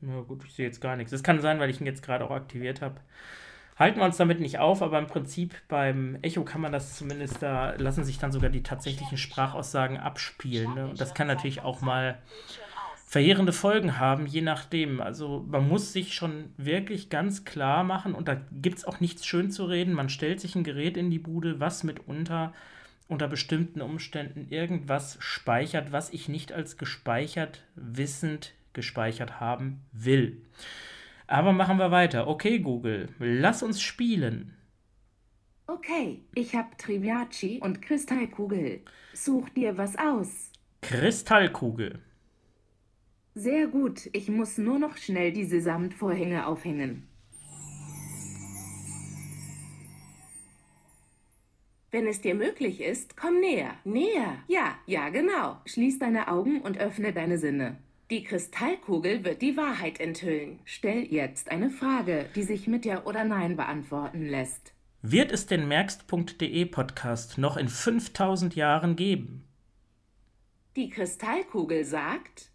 [0.00, 1.12] na gut, ich sehe jetzt gar nichts.
[1.12, 3.00] Es kann sein, weil ich ihn jetzt gerade auch aktiviert habe
[3.78, 7.42] halten wir uns damit nicht auf, aber im Prinzip beim Echo kann man das zumindest,
[7.42, 10.74] da lassen sich dann sogar die tatsächlichen Sprachaussagen abspielen.
[10.74, 10.88] Ne?
[10.88, 12.18] Und das kann natürlich auch mal
[13.06, 15.00] verheerende Folgen haben, je nachdem.
[15.00, 19.24] Also man muss sich schon wirklich ganz klar machen, und da gibt es auch nichts
[19.24, 22.52] schön zu reden, man stellt sich ein Gerät in die Bude, was mitunter
[23.08, 30.42] unter bestimmten Umständen irgendwas speichert, was ich nicht als gespeichert wissend gespeichert haben will.
[31.28, 32.26] Aber machen wir weiter.
[32.26, 34.54] Okay, Google, lass uns spielen.
[35.68, 38.82] Okay, ich habe Triviaci und Kristallkugel.
[39.14, 40.50] Such dir was aus.
[40.82, 42.00] Kristallkugel.
[43.38, 47.06] Sehr gut, ich muss nur noch schnell diese Samtvorhänge aufhängen.
[51.90, 53.74] Wenn es dir möglich ist, komm näher.
[53.84, 54.38] Näher.
[54.48, 55.58] Ja, ja, genau.
[55.66, 57.76] Schließ deine Augen und öffne deine Sinne.
[58.08, 60.58] Die Kristallkugel wird die Wahrheit enthüllen.
[60.64, 64.72] Stell jetzt eine Frage, die sich mit Ja oder Nein beantworten lässt.
[65.02, 69.44] Wird es den Merkst.de Podcast noch in 5000 Jahren geben?
[70.74, 72.50] Die Kristallkugel sagt,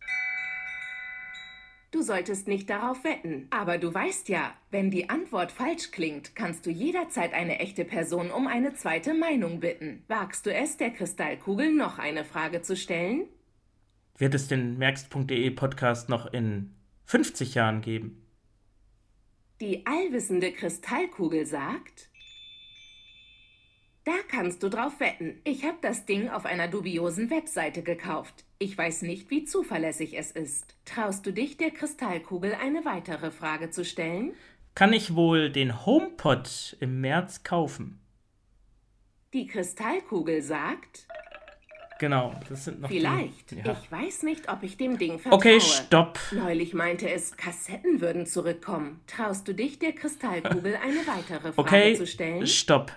[1.91, 3.47] du solltest nicht darauf wetten.
[3.49, 8.31] Aber du weißt ja, wenn die Antwort falsch klingt, kannst du jederzeit eine echte Person
[8.31, 10.03] um eine zweite Meinung bitten.
[10.07, 13.25] Wagst du es, der Kristallkugel noch eine Frage zu stellen?
[14.17, 16.73] Wird es den Merkst.de Podcast noch in
[17.05, 18.25] 50 Jahren geben?
[19.59, 22.10] Die allwissende Kristallkugel sagt,
[24.03, 25.39] da kannst du drauf wetten.
[25.43, 28.45] Ich habe das Ding auf einer dubiosen Webseite gekauft.
[28.57, 30.75] Ich weiß nicht, wie zuverlässig es ist.
[30.85, 34.33] Traust du dich, der Kristallkugel eine weitere Frage zu stellen?
[34.73, 37.99] Kann ich wohl den HomePod im März kaufen?
[39.33, 41.07] Die Kristallkugel sagt,
[42.01, 43.51] Genau, das sind noch Vielleicht.
[43.51, 43.77] Die, ja.
[43.79, 45.37] Ich weiß nicht, ob ich dem Ding vertraue.
[45.37, 46.17] Okay, stopp.
[46.31, 49.01] Neulich meinte es, Kassetten würden zurückkommen.
[49.05, 52.47] Traust du dich, der Kristallkugel eine weitere Frage okay, zu stellen?
[52.47, 52.91] Stopp.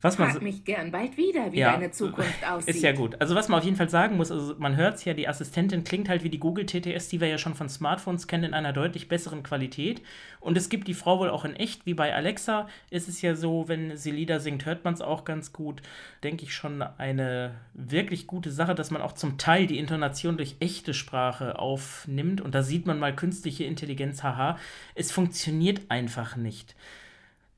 [0.00, 2.76] Was Frag man mich gern bald wieder, wie ja, deine Zukunft aussieht.
[2.76, 3.20] Ist ja gut.
[3.20, 5.82] Also was man auf jeden Fall sagen muss, also man hört es ja, die Assistentin
[5.82, 8.72] klingt halt wie die Google TTS, die wir ja schon von Smartphones kennen, in einer
[8.72, 10.00] deutlich besseren Qualität.
[10.38, 13.34] Und es gibt die Frau wohl auch in echt, wie bei Alexa ist es ja
[13.34, 15.82] so, wenn sie Lieder singt, hört man es auch ganz gut.
[16.22, 20.56] Denke ich schon eine wirklich gute Sache, dass man auch zum Teil die Intonation durch
[20.60, 22.40] echte Sprache aufnimmt.
[22.40, 24.58] Und da sieht man mal künstliche Intelligenz, haha.
[24.94, 26.76] Es funktioniert einfach nicht.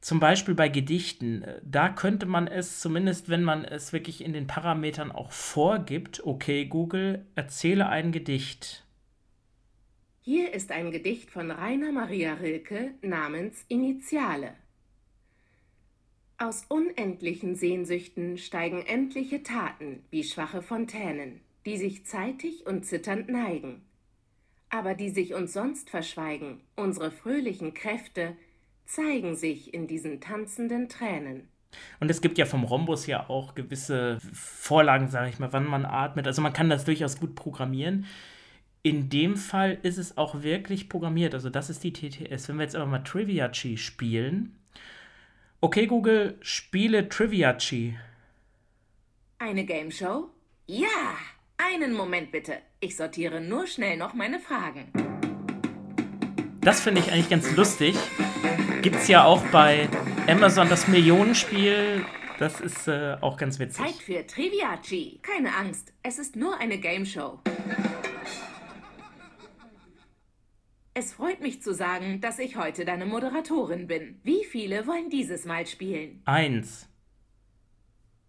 [0.00, 4.32] Zum Beispiel bei Gedichten, äh, da könnte man es, zumindest wenn man es wirklich in
[4.32, 8.86] den Parametern auch vorgibt, okay Google, erzähle ein Gedicht.
[10.22, 14.54] Hier ist ein Gedicht von Rainer Maria Rilke namens Initiale.
[16.38, 23.82] Aus unendlichen Sehnsüchten steigen endliche Taten wie schwache Fontänen, die sich zeitig und zitternd neigen,
[24.70, 28.36] aber die sich uns sonst verschweigen, unsere fröhlichen Kräfte,
[28.94, 31.48] zeigen sich in diesen tanzenden Tränen.
[32.00, 35.87] Und es gibt ja vom Rhombus ja auch gewisse Vorlagen, sage ich mal, wann man
[35.87, 36.26] atmet.
[36.26, 38.07] Also man kann das durchaus gut programmieren.
[38.83, 41.35] In dem Fall ist es auch wirklich programmiert.
[41.35, 42.48] Also das ist die TTS.
[42.48, 44.57] Wenn wir jetzt aber mal Triviachi spielen.
[45.61, 47.96] Okay, Google, spiele Triviachi.
[49.38, 50.31] Eine Game Show?
[50.66, 51.16] Ja!
[51.59, 52.55] Einen Moment bitte.
[52.81, 54.90] Ich sortiere nur schnell noch meine Fragen.
[56.62, 57.94] Das finde ich eigentlich ganz lustig
[58.82, 59.88] gibt es ja auch bei
[60.26, 62.04] Amazon das Millionenspiel.
[62.38, 63.84] Das ist äh, auch ganz witzig.
[63.84, 65.20] Zeit für Triviaci.
[65.22, 67.40] Keine Angst, es ist nur eine Game Show.
[70.94, 74.20] Es freut mich zu sagen, dass ich heute deine Moderatorin bin.
[74.22, 76.22] Wie viele wollen dieses Mal spielen?
[76.24, 76.88] Eins.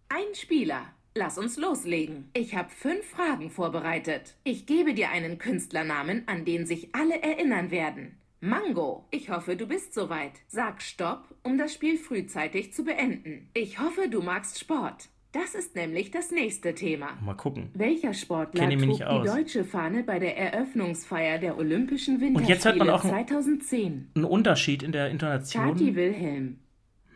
[0.09, 0.93] Ein Spieler.
[1.15, 2.29] Lass uns loslegen.
[2.33, 4.35] Ich habe fünf Fragen vorbereitet.
[4.43, 8.20] Ich gebe dir einen Künstlernamen, an den sich alle erinnern werden.
[8.43, 10.31] Mango, ich hoffe, du bist soweit.
[10.47, 13.51] Sag Stopp, um das Spiel frühzeitig zu beenden.
[13.53, 15.09] Ich hoffe, du magst Sport.
[15.31, 17.09] Das ist nämlich das nächste Thema.
[17.21, 17.69] Mal gucken.
[17.75, 22.77] Welcher Sportler trug die deutsche Fahne bei der Eröffnungsfeier der Olympischen Winterspiele Und jetzt hört
[22.77, 24.09] man auch 2010?
[24.15, 25.63] Einen Unterschied in der Intonation.
[25.63, 26.57] Kati Wilhelm,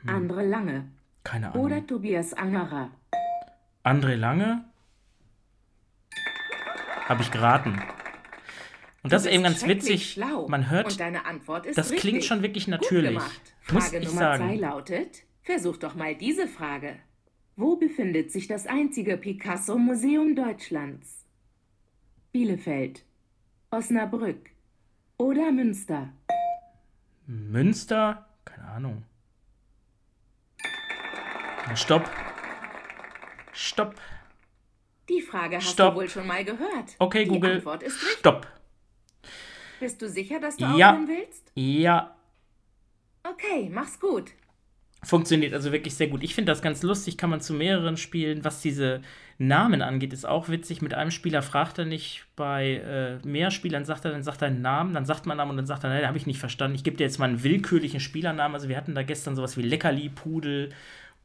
[0.04, 0.10] hm.
[0.10, 0.86] Andre Lange.
[1.24, 1.66] Keine Ahnung.
[1.66, 2.92] Oder Tobias Angerer.
[3.84, 4.64] André Lange?
[7.08, 7.82] Habe ich geraten.
[9.06, 10.14] Und das ist eben ganz witzig.
[10.14, 10.48] Schlau.
[10.48, 12.00] Man hört, das richtig.
[12.00, 13.22] klingt schon wirklich natürlich.
[13.62, 14.44] Frage muss ich Nummer sagen.
[14.50, 16.96] zwei lautet, versuch doch mal diese Frage.
[17.56, 21.24] Wo befindet sich das einzige Picasso-Museum Deutschlands?
[22.32, 23.06] Bielefeld,
[23.70, 24.50] Osnabrück
[25.18, 26.10] oder Münster?
[27.28, 28.26] Münster?
[28.44, 29.04] Keine Ahnung.
[31.76, 32.10] Stopp.
[33.54, 33.94] Stopp.
[35.10, 35.94] Die Frage hast Stopp.
[35.94, 36.96] du wohl schon mal gehört.
[36.98, 37.58] Okay, Die Google.
[37.58, 38.18] Antwort ist richtig.
[38.18, 38.48] Stopp.
[39.80, 40.92] Bist du sicher, dass du Ja.
[40.92, 41.52] aufhören willst?
[41.56, 42.12] Ja,
[43.24, 44.32] Okay, mach's gut.
[45.04, 46.24] funktioniert also wirklich sehr gut.
[46.24, 48.44] Ich finde das ganz lustig, kann man zu mehreren spielen.
[48.44, 49.02] Was diese
[49.38, 50.82] Namen angeht, ist auch witzig.
[50.82, 52.78] Mit einem Spieler fragt er nicht, bei
[53.24, 55.52] äh, mehr Spielern sagt er, dann sagt er einen Namen, dann sagt man einen Namen
[55.52, 56.76] und dann sagt er, nein, habe ich nicht verstanden.
[56.76, 58.56] Ich gebe dir jetzt mal einen willkürlichen Spielernamen.
[58.56, 60.70] Also wir hatten da gestern sowas wie Leckerli, Pudel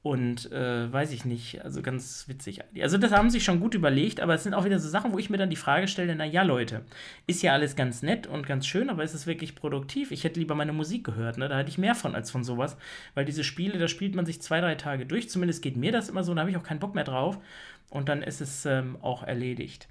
[0.03, 2.61] und äh, weiß ich nicht, also ganz witzig.
[2.81, 5.19] Also das haben sich schon gut überlegt, aber es sind auch wieder so Sachen, wo
[5.19, 6.87] ich mir dann die Frage stelle, na ja, Leute,
[7.27, 10.11] ist ja alles ganz nett und ganz schön, aber ist es wirklich produktiv?
[10.11, 11.49] Ich hätte lieber meine Musik gehört, ne?
[11.49, 12.79] Da hätte ich mehr von als von sowas,
[13.15, 16.09] weil diese Spiele, da spielt man sich zwei, drei Tage durch, zumindest geht mir das
[16.09, 17.39] immer so, da habe ich auch keinen Bock mehr drauf
[17.91, 19.87] und dann ist es ähm, auch erledigt.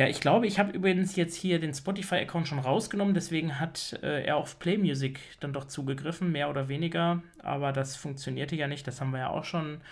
[0.00, 4.24] Ja, ich glaube, ich habe übrigens jetzt hier den Spotify-Account schon rausgenommen, deswegen hat äh,
[4.24, 7.22] er auf Play Music dann doch zugegriffen, mehr oder weniger.
[7.40, 9.82] Aber das funktionierte ja nicht, das haben wir ja auch schon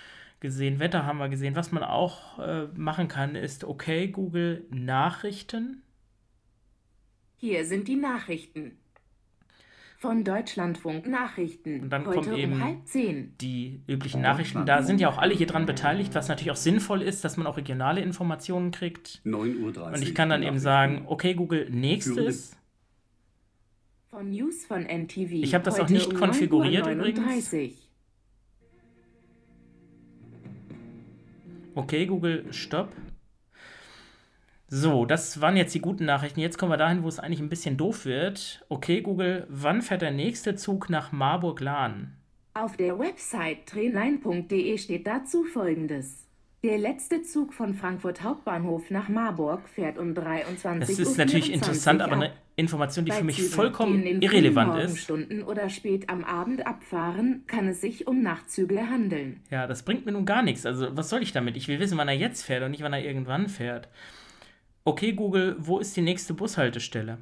[0.41, 0.79] gesehen.
[0.79, 1.57] Wetter haben wir gesehen.
[1.57, 5.83] Was man auch äh, machen kann, ist, okay, Google Nachrichten.
[7.37, 8.79] Hier sind die Nachrichten.
[10.01, 11.81] Von Deutschlandfunk Nachrichten.
[11.81, 13.35] Und dann Heute kommt eben um halb zehn.
[13.41, 14.65] die üblichen Nachrichten.
[14.65, 17.49] Da sind ja auch alle hier dran beteiligt, was natürlich auch sinnvoll ist, dass man
[17.49, 19.21] auch regionale Informationen kriegt.
[19.25, 19.87] 9.30 Uhr.
[19.87, 22.57] Und ich kann dann eben sagen, okay, Google, nächstes.
[24.09, 25.33] Von News von NTV.
[25.33, 27.07] Ich habe das auch nicht um konfiguriert 9.39 Uhr.
[27.09, 27.89] übrigens.
[31.75, 32.93] Okay, Google, stopp.
[34.71, 36.41] So, das waren jetzt die guten Nachrichten.
[36.41, 38.65] Jetzt kommen wir dahin, wo es eigentlich ein bisschen doof wird.
[38.69, 42.15] Okay, Google, wann fährt der nächste Zug nach Marburg-Lahn?
[42.53, 46.27] Auf der Website trainline.de steht dazu folgendes.
[46.65, 50.99] Der letzte Zug von Frankfurt Hauptbahnhof nach Marburg fährt um 23.24 Das Uhr.
[50.99, 52.21] ist natürlich interessant, aber ab.
[52.21, 55.09] eine Information, die Bei für mich Zügen, vollkommen irrelevant ist.
[55.09, 59.41] Morgenstunden oder spät am Abend abfahren, kann es sich um Nachtzüge handeln.
[59.51, 60.67] Ja, das bringt mir nun gar nichts.
[60.67, 61.57] Also, was soll ich damit?
[61.57, 63.89] Ich will wissen, wann er jetzt fährt und nicht, wann er irgendwann fährt.
[64.89, 67.19] Okay, Google, wo ist die nächste Bushaltestelle?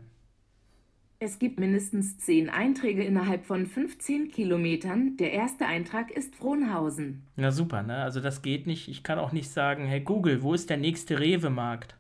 [1.19, 5.17] Es gibt mindestens 10 Einträge innerhalb von 15 Kilometern.
[5.17, 7.25] Der erste Eintrag ist Frohnhausen.
[7.35, 7.97] Na super, ne?
[7.97, 8.87] Also das geht nicht.
[8.87, 11.97] Ich kann auch nicht sagen, hey Google, wo ist der nächste Rewe-Markt?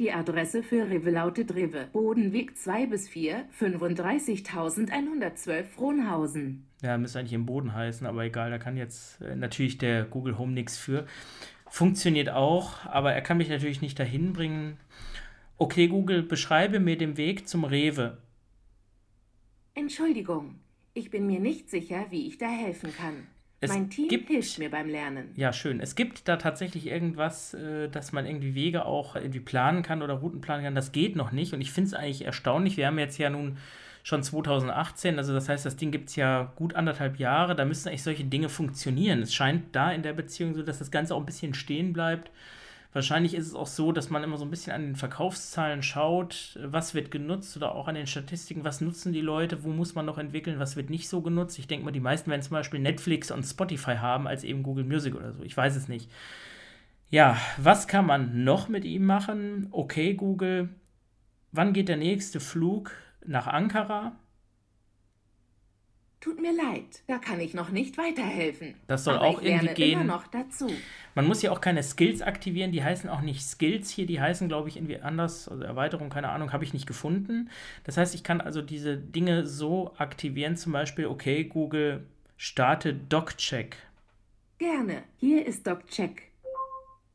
[0.00, 1.88] Die Adresse für Rewe lautet Rewe.
[1.92, 6.64] Bodenweg 2 bis 4, 35.112 Frohnhausen.
[6.82, 10.38] Ja, müsste eigentlich im Boden heißen, aber egal, da kann jetzt äh, natürlich der Google
[10.38, 11.04] Home nichts für.
[11.70, 14.78] Funktioniert auch, aber er kann mich natürlich nicht dahin bringen.
[15.56, 18.18] Okay, Google, beschreibe mir den Weg zum Rewe.
[19.74, 20.56] Entschuldigung,
[20.94, 23.26] ich bin mir nicht sicher, wie ich da helfen kann.
[23.60, 25.32] Es mein Team gibt- hilft mir beim Lernen.
[25.34, 25.80] Ja, schön.
[25.80, 30.14] Es gibt da tatsächlich irgendwas, äh, dass man irgendwie Wege auch irgendwie planen kann oder
[30.14, 30.76] Routen planen kann.
[30.76, 32.76] Das geht noch nicht und ich finde es eigentlich erstaunlich.
[32.76, 33.58] Wir haben jetzt ja nun
[34.08, 37.54] schon 2018, also das heißt, das Ding gibt es ja gut anderthalb Jahre.
[37.54, 39.20] Da müssen eigentlich solche Dinge funktionieren.
[39.20, 42.30] Es scheint da in der Beziehung so, dass das Ganze auch ein bisschen stehen bleibt.
[42.94, 46.58] Wahrscheinlich ist es auch so, dass man immer so ein bisschen an den Verkaufszahlen schaut,
[46.62, 50.06] was wird genutzt oder auch an den Statistiken, was nutzen die Leute, wo muss man
[50.06, 51.58] noch entwickeln, was wird nicht so genutzt.
[51.58, 54.84] Ich denke mal, die meisten werden zum Beispiel Netflix und Spotify haben als eben Google
[54.84, 55.42] Music oder so.
[55.42, 56.10] Ich weiß es nicht.
[57.10, 59.68] Ja, was kann man noch mit ihm machen?
[59.70, 60.70] Okay, Google,
[61.52, 62.92] wann geht der nächste Flug
[63.26, 64.16] nach Ankara?
[66.20, 68.74] Tut mir leid, da kann ich noch nicht weiterhelfen.
[68.88, 70.00] Das soll Aber auch irgendwie gehen.
[70.00, 70.68] immer noch dazu.
[71.14, 74.48] Man muss ja auch keine Skills aktivieren, die heißen auch nicht Skills hier, die heißen,
[74.48, 77.50] glaube ich, irgendwie anders, also Erweiterung, keine Ahnung, habe ich nicht gefunden.
[77.84, 82.04] Das heißt, ich kann also diese Dinge so aktivieren, zum Beispiel, okay, Google,
[82.36, 83.76] starte DocCheck.
[84.58, 85.04] Gerne.
[85.18, 86.27] Hier ist DocCheck.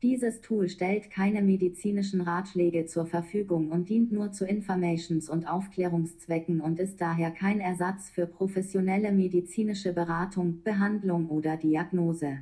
[0.04, 6.60] Dieses Tool stellt keine medizinischen Ratschläge zur Verfügung und dient nur zu Informations- und Aufklärungszwecken
[6.60, 12.40] und ist daher kein Ersatz für professionelle medizinische Beratung, Behandlung oder Diagnose.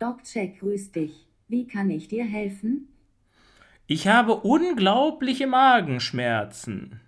[0.00, 1.26] DocCheck grüßt dich.
[1.48, 2.88] Wie kann ich dir helfen?
[3.86, 7.00] Ich habe unglaubliche Magenschmerzen.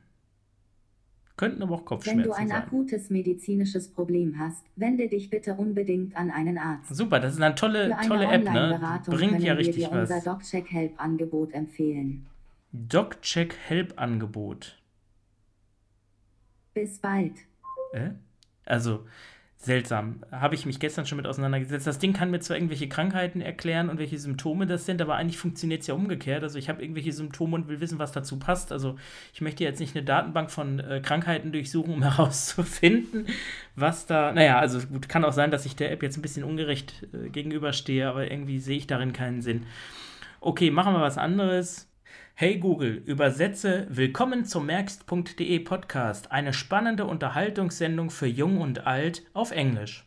[1.37, 2.63] Könnten aber auch Wenn Kopfschmerzen du ein sein.
[2.63, 6.95] akutes medizinisches Problem hast, wende dich bitte unbedingt an einen Arzt.
[6.95, 9.01] Super, das ist eine tolle, Für eine tolle App, ne?
[9.07, 10.11] Bringt ja wir richtig dir was.
[10.11, 12.27] unser DocCheck Help Angebot empfehlen.
[12.73, 14.81] DocCheck Help Angebot.
[16.73, 17.33] Bis bald.
[17.93, 18.11] Äh?
[18.65, 19.05] Also,
[19.65, 20.23] seltsam.
[20.31, 21.87] Habe ich mich gestern schon mit auseinandergesetzt.
[21.87, 25.39] Das Ding kann mir zwar irgendwelche Krankheiten erklären und welche Symptome das sind, aber eigentlich
[25.39, 26.43] funktioniert es ja umgekehrt.
[26.43, 28.73] Also ich habe irgendwelche Symptome und will wissen, was dazu passt.
[28.73, 28.97] Also
[29.33, 33.27] ich möchte jetzt nicht eine Datenbank von äh, Krankheiten durchsuchen, um herauszufinden,
[33.77, 34.33] was da.
[34.33, 37.29] Naja, also gut, kann auch sein, dass ich der App jetzt ein bisschen ungerecht äh,
[37.31, 39.67] gegenüberstehe, aber irgendwie sehe ich darin keinen Sinn.
[40.41, 41.89] Okay, machen wir was anderes.
[42.36, 49.52] Hey Google, übersetze Willkommen zum Merkst.de Podcast, eine spannende Unterhaltungssendung für Jung und Alt auf
[49.52, 50.06] Englisch.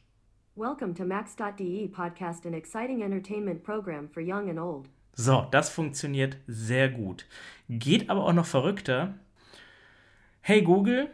[0.56, 4.88] Welcome to Max.de Podcast, an exciting entertainment program for young and old.
[5.14, 7.26] So, das funktioniert sehr gut.
[7.68, 9.14] Geht aber auch noch verrückter.
[10.40, 11.10] Hey Google,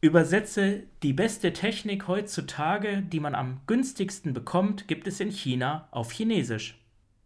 [0.00, 6.12] übersetze die beste Technik heutzutage, die man am günstigsten bekommt, gibt es in China auf
[6.12, 6.76] Chinesisch.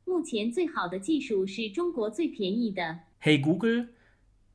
[0.07, 2.99] 目前最好的技术是中国最便宜的。
[3.22, 3.90] Hey Google,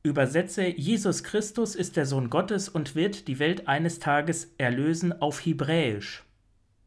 [0.01, 5.45] übersetze Jesus Christus ist der Sohn Gottes und wird die Welt eines Tages erlösen auf
[5.45, 6.23] Hebräisch.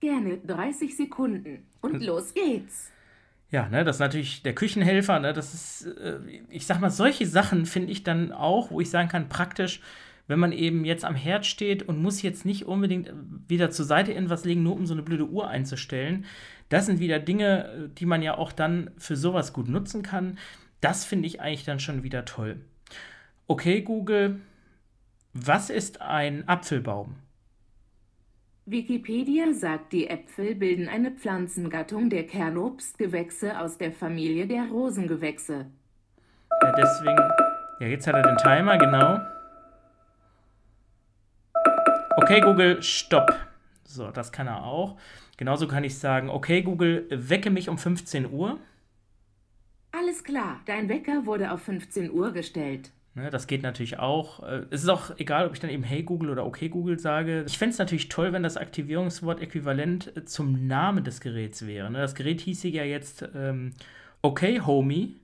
[0.00, 1.66] Gerne 30 Sekunden.
[1.80, 2.02] Und hm.
[2.02, 2.90] los geht's.
[3.50, 6.18] Ja, ne, das ist natürlich der Küchenhelfer, ne, das ist, äh,
[6.50, 9.80] ich sag mal, solche Sachen finde ich dann auch, wo ich sagen kann, praktisch,
[10.26, 13.10] wenn man eben jetzt am Herd steht und muss jetzt nicht unbedingt
[13.48, 16.26] wieder zur Seite irgendwas legen, nur um so eine blöde Uhr einzustellen.
[16.68, 20.36] Das sind wieder Dinge, die man ja auch dann für sowas gut nutzen kann.
[20.80, 22.60] Das finde ich eigentlich dann schon wieder toll.
[23.46, 24.40] Okay, Google,
[25.32, 27.16] was ist ein Apfelbaum?
[28.66, 35.66] Wikipedia sagt, die Äpfel bilden eine Pflanzengattung der Kernobstgewächse aus der Familie der Rosengewächse.
[36.62, 37.30] Ja, deswegen.
[37.80, 39.20] Ja, jetzt hat er den Timer, genau.
[42.18, 43.32] Okay, Google, stopp.
[43.84, 44.98] So, das kann er auch.
[45.38, 48.58] Genauso kann ich sagen, okay, Google, wecke mich um 15 Uhr.
[49.98, 52.90] Alles klar, dein Wecker wurde auf 15 Uhr gestellt.
[53.14, 54.44] Ne, das geht natürlich auch.
[54.44, 57.44] Äh, es ist auch egal, ob ich dann eben Hey Google oder Okay Google sage.
[57.48, 61.90] Ich fände es natürlich toll, wenn das Aktivierungswort äquivalent äh, zum Namen des Geräts wäre.
[61.90, 61.98] Ne?
[61.98, 63.72] Das Gerät hieße ja jetzt ähm,
[64.22, 65.16] Okay Homie.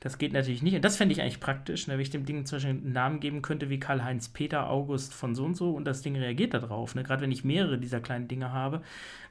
[0.00, 0.74] Das geht natürlich nicht.
[0.74, 1.94] Und das fände ich eigentlich praktisch, ne?
[1.94, 5.34] wenn ich dem Ding zum Beispiel einen Namen geben könnte wie Karl-Heinz Peter August von
[5.34, 6.94] so und so und das Ding reagiert darauf.
[6.94, 7.02] Ne?
[7.02, 8.80] Gerade wenn ich mehrere dieser kleinen Dinge habe.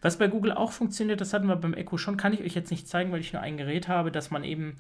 [0.02, 2.70] Was bei Google auch funktioniert, das hatten wir beim Echo schon, kann ich euch jetzt
[2.70, 4.76] nicht zeigen, weil ich nur ein Gerät habe, dass man eben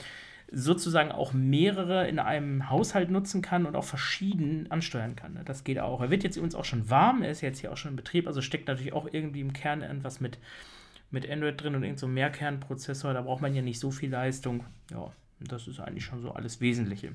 [0.51, 5.33] sozusagen auch mehrere in einem Haushalt nutzen kann und auch verschieden ansteuern kann.
[5.33, 5.41] Ne?
[5.43, 6.01] Das geht auch.
[6.01, 8.27] Er wird jetzt übrigens auch schon warm, er ist jetzt hier auch schon in Betrieb,
[8.27, 10.37] also steckt natürlich auch irgendwie im Kern irgendwas mit,
[11.09, 14.63] mit Android drin und irgend so Mehrkernprozessor, da braucht man ja nicht so viel Leistung.
[14.91, 17.13] Ja, das ist eigentlich schon so alles Wesentliche.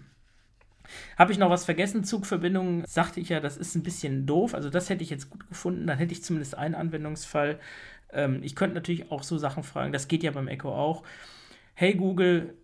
[1.18, 2.04] Habe ich noch was vergessen?
[2.04, 4.54] Zugverbindungen, sagte ich ja, das ist ein bisschen doof.
[4.54, 5.86] Also das hätte ich jetzt gut gefunden.
[5.86, 7.58] Dann hätte ich zumindest einen Anwendungsfall.
[8.12, 9.92] Ähm, ich könnte natürlich auch so Sachen fragen.
[9.92, 11.02] Das geht ja beim Echo auch.
[11.74, 12.54] Hey Google,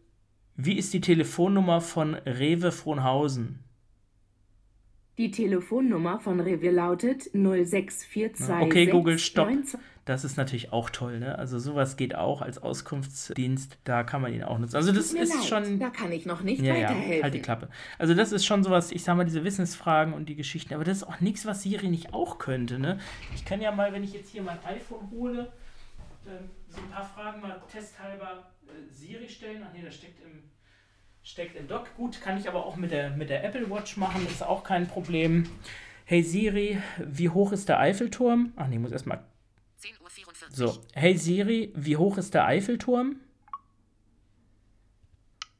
[0.57, 3.61] wie ist die Telefonnummer von Rewe Frohnhausen?
[5.19, 8.67] Die Telefonnummer von Rewe lautet 06422.
[8.67, 9.51] Okay, Google, stopp.
[10.07, 11.39] Das ist natürlich auch toll, ne?
[11.39, 14.77] Also sowas geht auch als Auskunftsdienst, da kann man ihn auch nutzen.
[14.77, 15.79] Also das ist leid, schon.
[15.79, 17.13] Da kann ich noch nicht ja, weiterhelfen.
[17.13, 17.69] Ja, halt die Klappe.
[17.99, 20.99] Also das ist schon sowas, ich sag mal, diese Wissensfragen und die Geschichten, aber das
[20.99, 22.99] ist auch nichts, was Siri nicht auch könnte, ne?
[23.35, 25.53] Ich kann ja mal, wenn ich jetzt hier mein iPhone hole,
[26.27, 29.63] ähm, so ein paar Fragen mal testhalber äh, Siri stellen.
[29.67, 30.43] Ach nee, das steckt im,
[31.23, 31.95] steckt im Dock.
[31.97, 34.87] Gut, kann ich aber auch mit der, mit der Apple Watch machen, ist auch kein
[34.87, 35.45] Problem.
[36.05, 38.53] Hey Siri, wie hoch ist der Eiffelturm?
[38.57, 39.21] Ach nee, muss erstmal.
[39.81, 40.35] 10.44 Uhr.
[40.51, 43.17] So, hey Siri, wie hoch ist der Eiffelturm?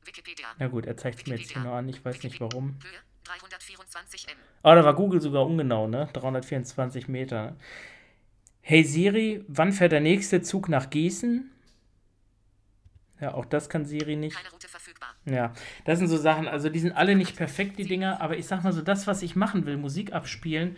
[0.05, 0.47] Wikipedia.
[0.59, 2.79] Na gut, er zeigt es mir jetzt hier nur an, ich weiß nicht warum.
[2.83, 4.37] Höhe 324 M.
[4.63, 6.09] Oh, da war Google sogar ungenau, ne?
[6.13, 7.57] 324 Meter.
[8.61, 11.51] Hey Siri, wann fährt der nächste Zug nach Gießen?
[13.21, 14.37] Ja, auch das kann Siri nicht.
[14.37, 15.15] Keine Route verfügbar.
[15.27, 15.53] Ja,
[15.85, 18.65] das sind so Sachen, also die sind alle nicht perfekt, die Dinger, aber ich sag
[18.65, 20.77] mal so, das, was ich machen will, Musik abspielen,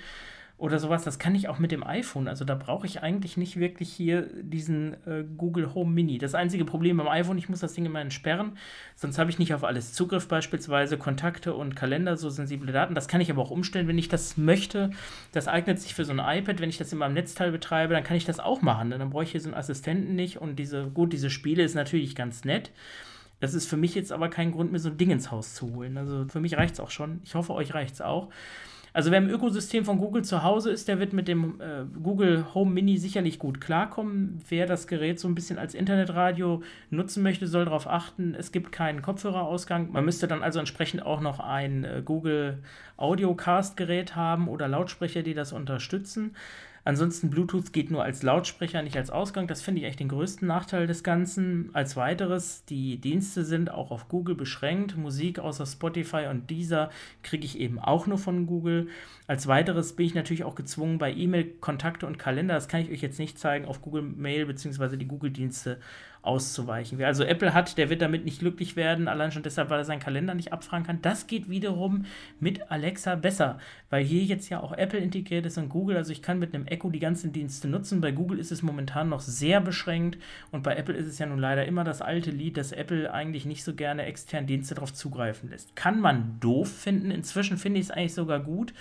[0.62, 2.28] oder sowas, das kann ich auch mit dem iPhone.
[2.28, 6.18] Also da brauche ich eigentlich nicht wirklich hier diesen äh, Google Home Mini.
[6.18, 8.56] Das einzige Problem beim iPhone, ich muss das Ding immer entsperren,
[8.94, 12.94] sonst habe ich nicht auf alles Zugriff, beispielsweise Kontakte und Kalender, so sensible Daten.
[12.94, 14.90] Das kann ich aber auch umstellen, wenn ich das möchte.
[15.32, 18.04] Das eignet sich für so ein iPad, wenn ich das immer im Netzteil betreibe, dann
[18.04, 18.90] kann ich das auch machen.
[18.90, 22.14] Dann brauche ich hier so einen Assistenten nicht und diese, gut, diese Spiele ist natürlich
[22.14, 22.70] ganz nett.
[23.40, 25.74] Das ist für mich jetzt aber kein Grund, mir so ein Ding ins Haus zu
[25.74, 25.98] holen.
[25.98, 27.20] Also für mich reicht es auch schon.
[27.24, 28.28] Ich hoffe, euch reicht es auch.
[28.94, 32.44] Also wer im Ökosystem von Google zu Hause ist, der wird mit dem äh, Google
[32.54, 34.42] Home Mini sicherlich gut klarkommen.
[34.50, 38.70] Wer das Gerät so ein bisschen als Internetradio nutzen möchte, soll darauf achten, es gibt
[38.70, 39.92] keinen Kopfhörerausgang.
[39.92, 42.58] Man müsste dann also entsprechend auch noch ein äh, Google
[42.98, 46.36] Audiocast Gerät haben oder Lautsprecher, die das unterstützen.
[46.84, 49.46] Ansonsten Bluetooth geht nur als Lautsprecher, nicht als Ausgang.
[49.46, 51.70] Das finde ich echt den größten Nachteil des Ganzen.
[51.74, 54.96] Als weiteres, die Dienste sind auch auf Google beschränkt.
[54.96, 56.90] Musik außer Spotify und Deezer
[57.22, 58.88] kriege ich eben auch nur von Google.
[59.32, 62.90] Als weiteres bin ich natürlich auch gezwungen, bei E-Mail, Kontakte und Kalender, das kann ich
[62.90, 64.98] euch jetzt nicht zeigen, auf Google Mail bzw.
[64.98, 65.78] die Google-Dienste
[66.20, 66.98] auszuweichen.
[66.98, 69.86] Wer also Apple hat, der wird damit nicht glücklich werden, allein schon deshalb, weil er
[69.86, 71.00] seinen Kalender nicht abfragen kann.
[71.00, 72.04] Das geht wiederum
[72.40, 73.58] mit Alexa besser,
[73.88, 75.96] weil hier jetzt ja auch Apple integriert ist und Google.
[75.96, 78.02] Also ich kann mit einem Echo die ganzen Dienste nutzen.
[78.02, 80.18] Bei Google ist es momentan noch sehr beschränkt
[80.50, 83.46] und bei Apple ist es ja nun leider immer das alte Lied, dass Apple eigentlich
[83.46, 85.74] nicht so gerne externe Dienste darauf zugreifen lässt.
[85.74, 87.10] Kann man doof finden.
[87.10, 88.74] Inzwischen finde ich es eigentlich sogar gut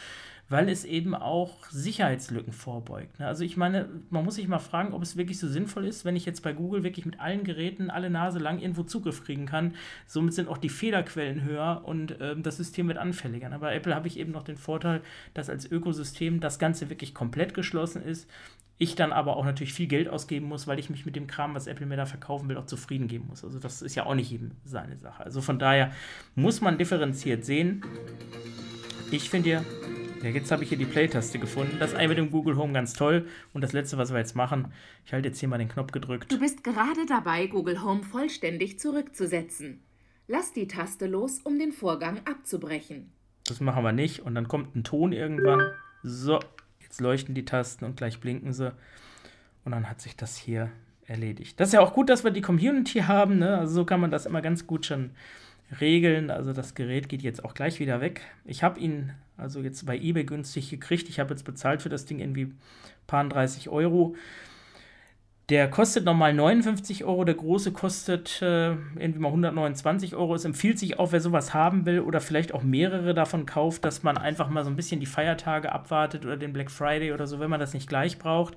[0.52, 3.20] weil es eben auch Sicherheitslücken vorbeugt.
[3.20, 3.28] Ne?
[3.28, 6.18] Also ich meine, man muss sich mal fragen, ob es wirklich so sinnvoll ist, wenn
[6.18, 9.76] ich jetzt bei Google wirklich mit allen Geräten alle Nase lang irgendwo Zugriff kriegen kann.
[10.08, 13.47] Somit sind auch die Fehlerquellen höher und äh, das System wird anfälliger.
[13.47, 15.02] Aber bei Apple habe ich eben noch den Vorteil,
[15.34, 18.30] dass als Ökosystem das Ganze wirklich komplett geschlossen ist.
[18.78, 21.56] Ich dann aber auch natürlich viel Geld ausgeben muss, weil ich mich mit dem Kram,
[21.56, 23.45] was Apple mir da verkaufen will, auch zufrieden geben muss.
[23.45, 25.24] Also das ist ja auch nicht eben seine Sache.
[25.24, 25.91] Also von daher
[26.36, 27.86] muss man differenziert sehen.
[29.12, 29.64] Ich finde ja,
[30.24, 31.78] ja, jetzt habe ich hier die Play-Taste gefunden.
[31.80, 33.28] Das ist mit dem Google Home ganz toll.
[33.53, 34.72] Und das letzte, was wir jetzt machen,
[35.05, 36.32] ich halte jetzt hier mal den Knopf gedrückt.
[36.32, 39.82] Du bist gerade dabei, Google Home vollständig zurückzusetzen.
[40.28, 43.11] Lass die Taste los, um den Vorgang abzubrechen.
[43.47, 44.19] Das machen wir nicht.
[44.19, 45.72] Und dann kommt ein Ton irgendwann.
[46.03, 46.39] So,
[46.80, 48.74] jetzt leuchten die Tasten und gleich blinken sie.
[49.65, 50.72] Und dann hat sich das hier
[51.05, 51.59] erledigt.
[51.59, 53.39] Das ist ja auch gut, dass wir die Community haben.
[53.39, 53.57] Ne?
[53.57, 55.11] Also so kann man das immer ganz gut schon
[55.80, 56.30] regeln.
[56.30, 58.22] Also das Gerät geht jetzt auch gleich wieder weg.
[58.45, 61.09] Ich habe ihn also jetzt bei eBay günstig gekriegt.
[61.09, 62.53] Ich habe jetzt bezahlt für das Ding irgendwie
[63.07, 64.15] paar 30 Euro.
[65.52, 70.34] Der kostet nochmal 59 Euro, der große kostet äh, irgendwie mal 129 Euro.
[70.34, 74.02] Es empfiehlt sich auch, wer sowas haben will oder vielleicht auch mehrere davon kauft, dass
[74.02, 77.41] man einfach mal so ein bisschen die Feiertage abwartet oder den Black Friday oder so,
[77.41, 78.56] wenn man das nicht gleich braucht.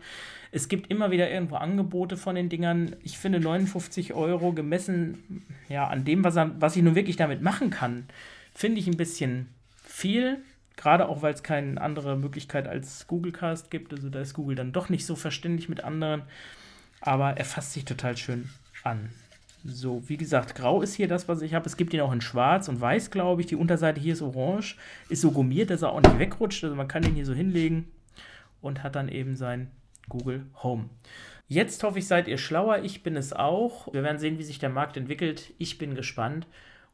[0.53, 2.95] Es gibt immer wieder irgendwo Angebote von den Dingern.
[3.03, 7.71] Ich finde 59 Euro gemessen ja, an dem, was, was ich nun wirklich damit machen
[7.71, 8.07] kann,
[8.55, 9.49] finde ich ein bisschen
[9.83, 10.45] viel.
[10.77, 13.93] Gerade auch, weil es keine andere Möglichkeit als Google Cast gibt.
[13.93, 16.23] Also da ist Google dann doch nicht so verständlich mit anderen.
[17.07, 18.49] Aber er fasst sich total schön
[18.83, 19.11] an.
[19.63, 21.67] So, wie gesagt, grau ist hier das, was ich habe.
[21.67, 23.47] Es gibt ihn auch in schwarz und weiß, glaube ich.
[23.47, 24.77] Die Unterseite hier ist orange.
[25.11, 26.65] Ist so gummiert, dass er auch nicht wegrutscht.
[26.65, 27.91] Also man kann ihn hier so hinlegen
[28.63, 29.71] und hat dann eben sein
[30.09, 30.89] Google Home.
[31.47, 32.79] Jetzt hoffe ich, seid ihr schlauer.
[32.79, 33.93] Ich bin es auch.
[33.93, 35.53] Wir werden sehen, wie sich der Markt entwickelt.
[35.59, 36.47] Ich bin gespannt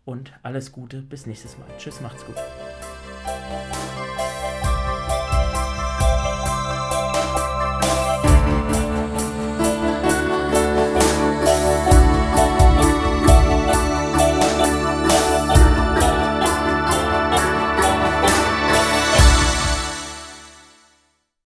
[0.05, 1.03] und alles Gute.
[1.03, 1.69] Bis nächstes Mal.
[1.79, 2.37] Tschüss, macht's gut.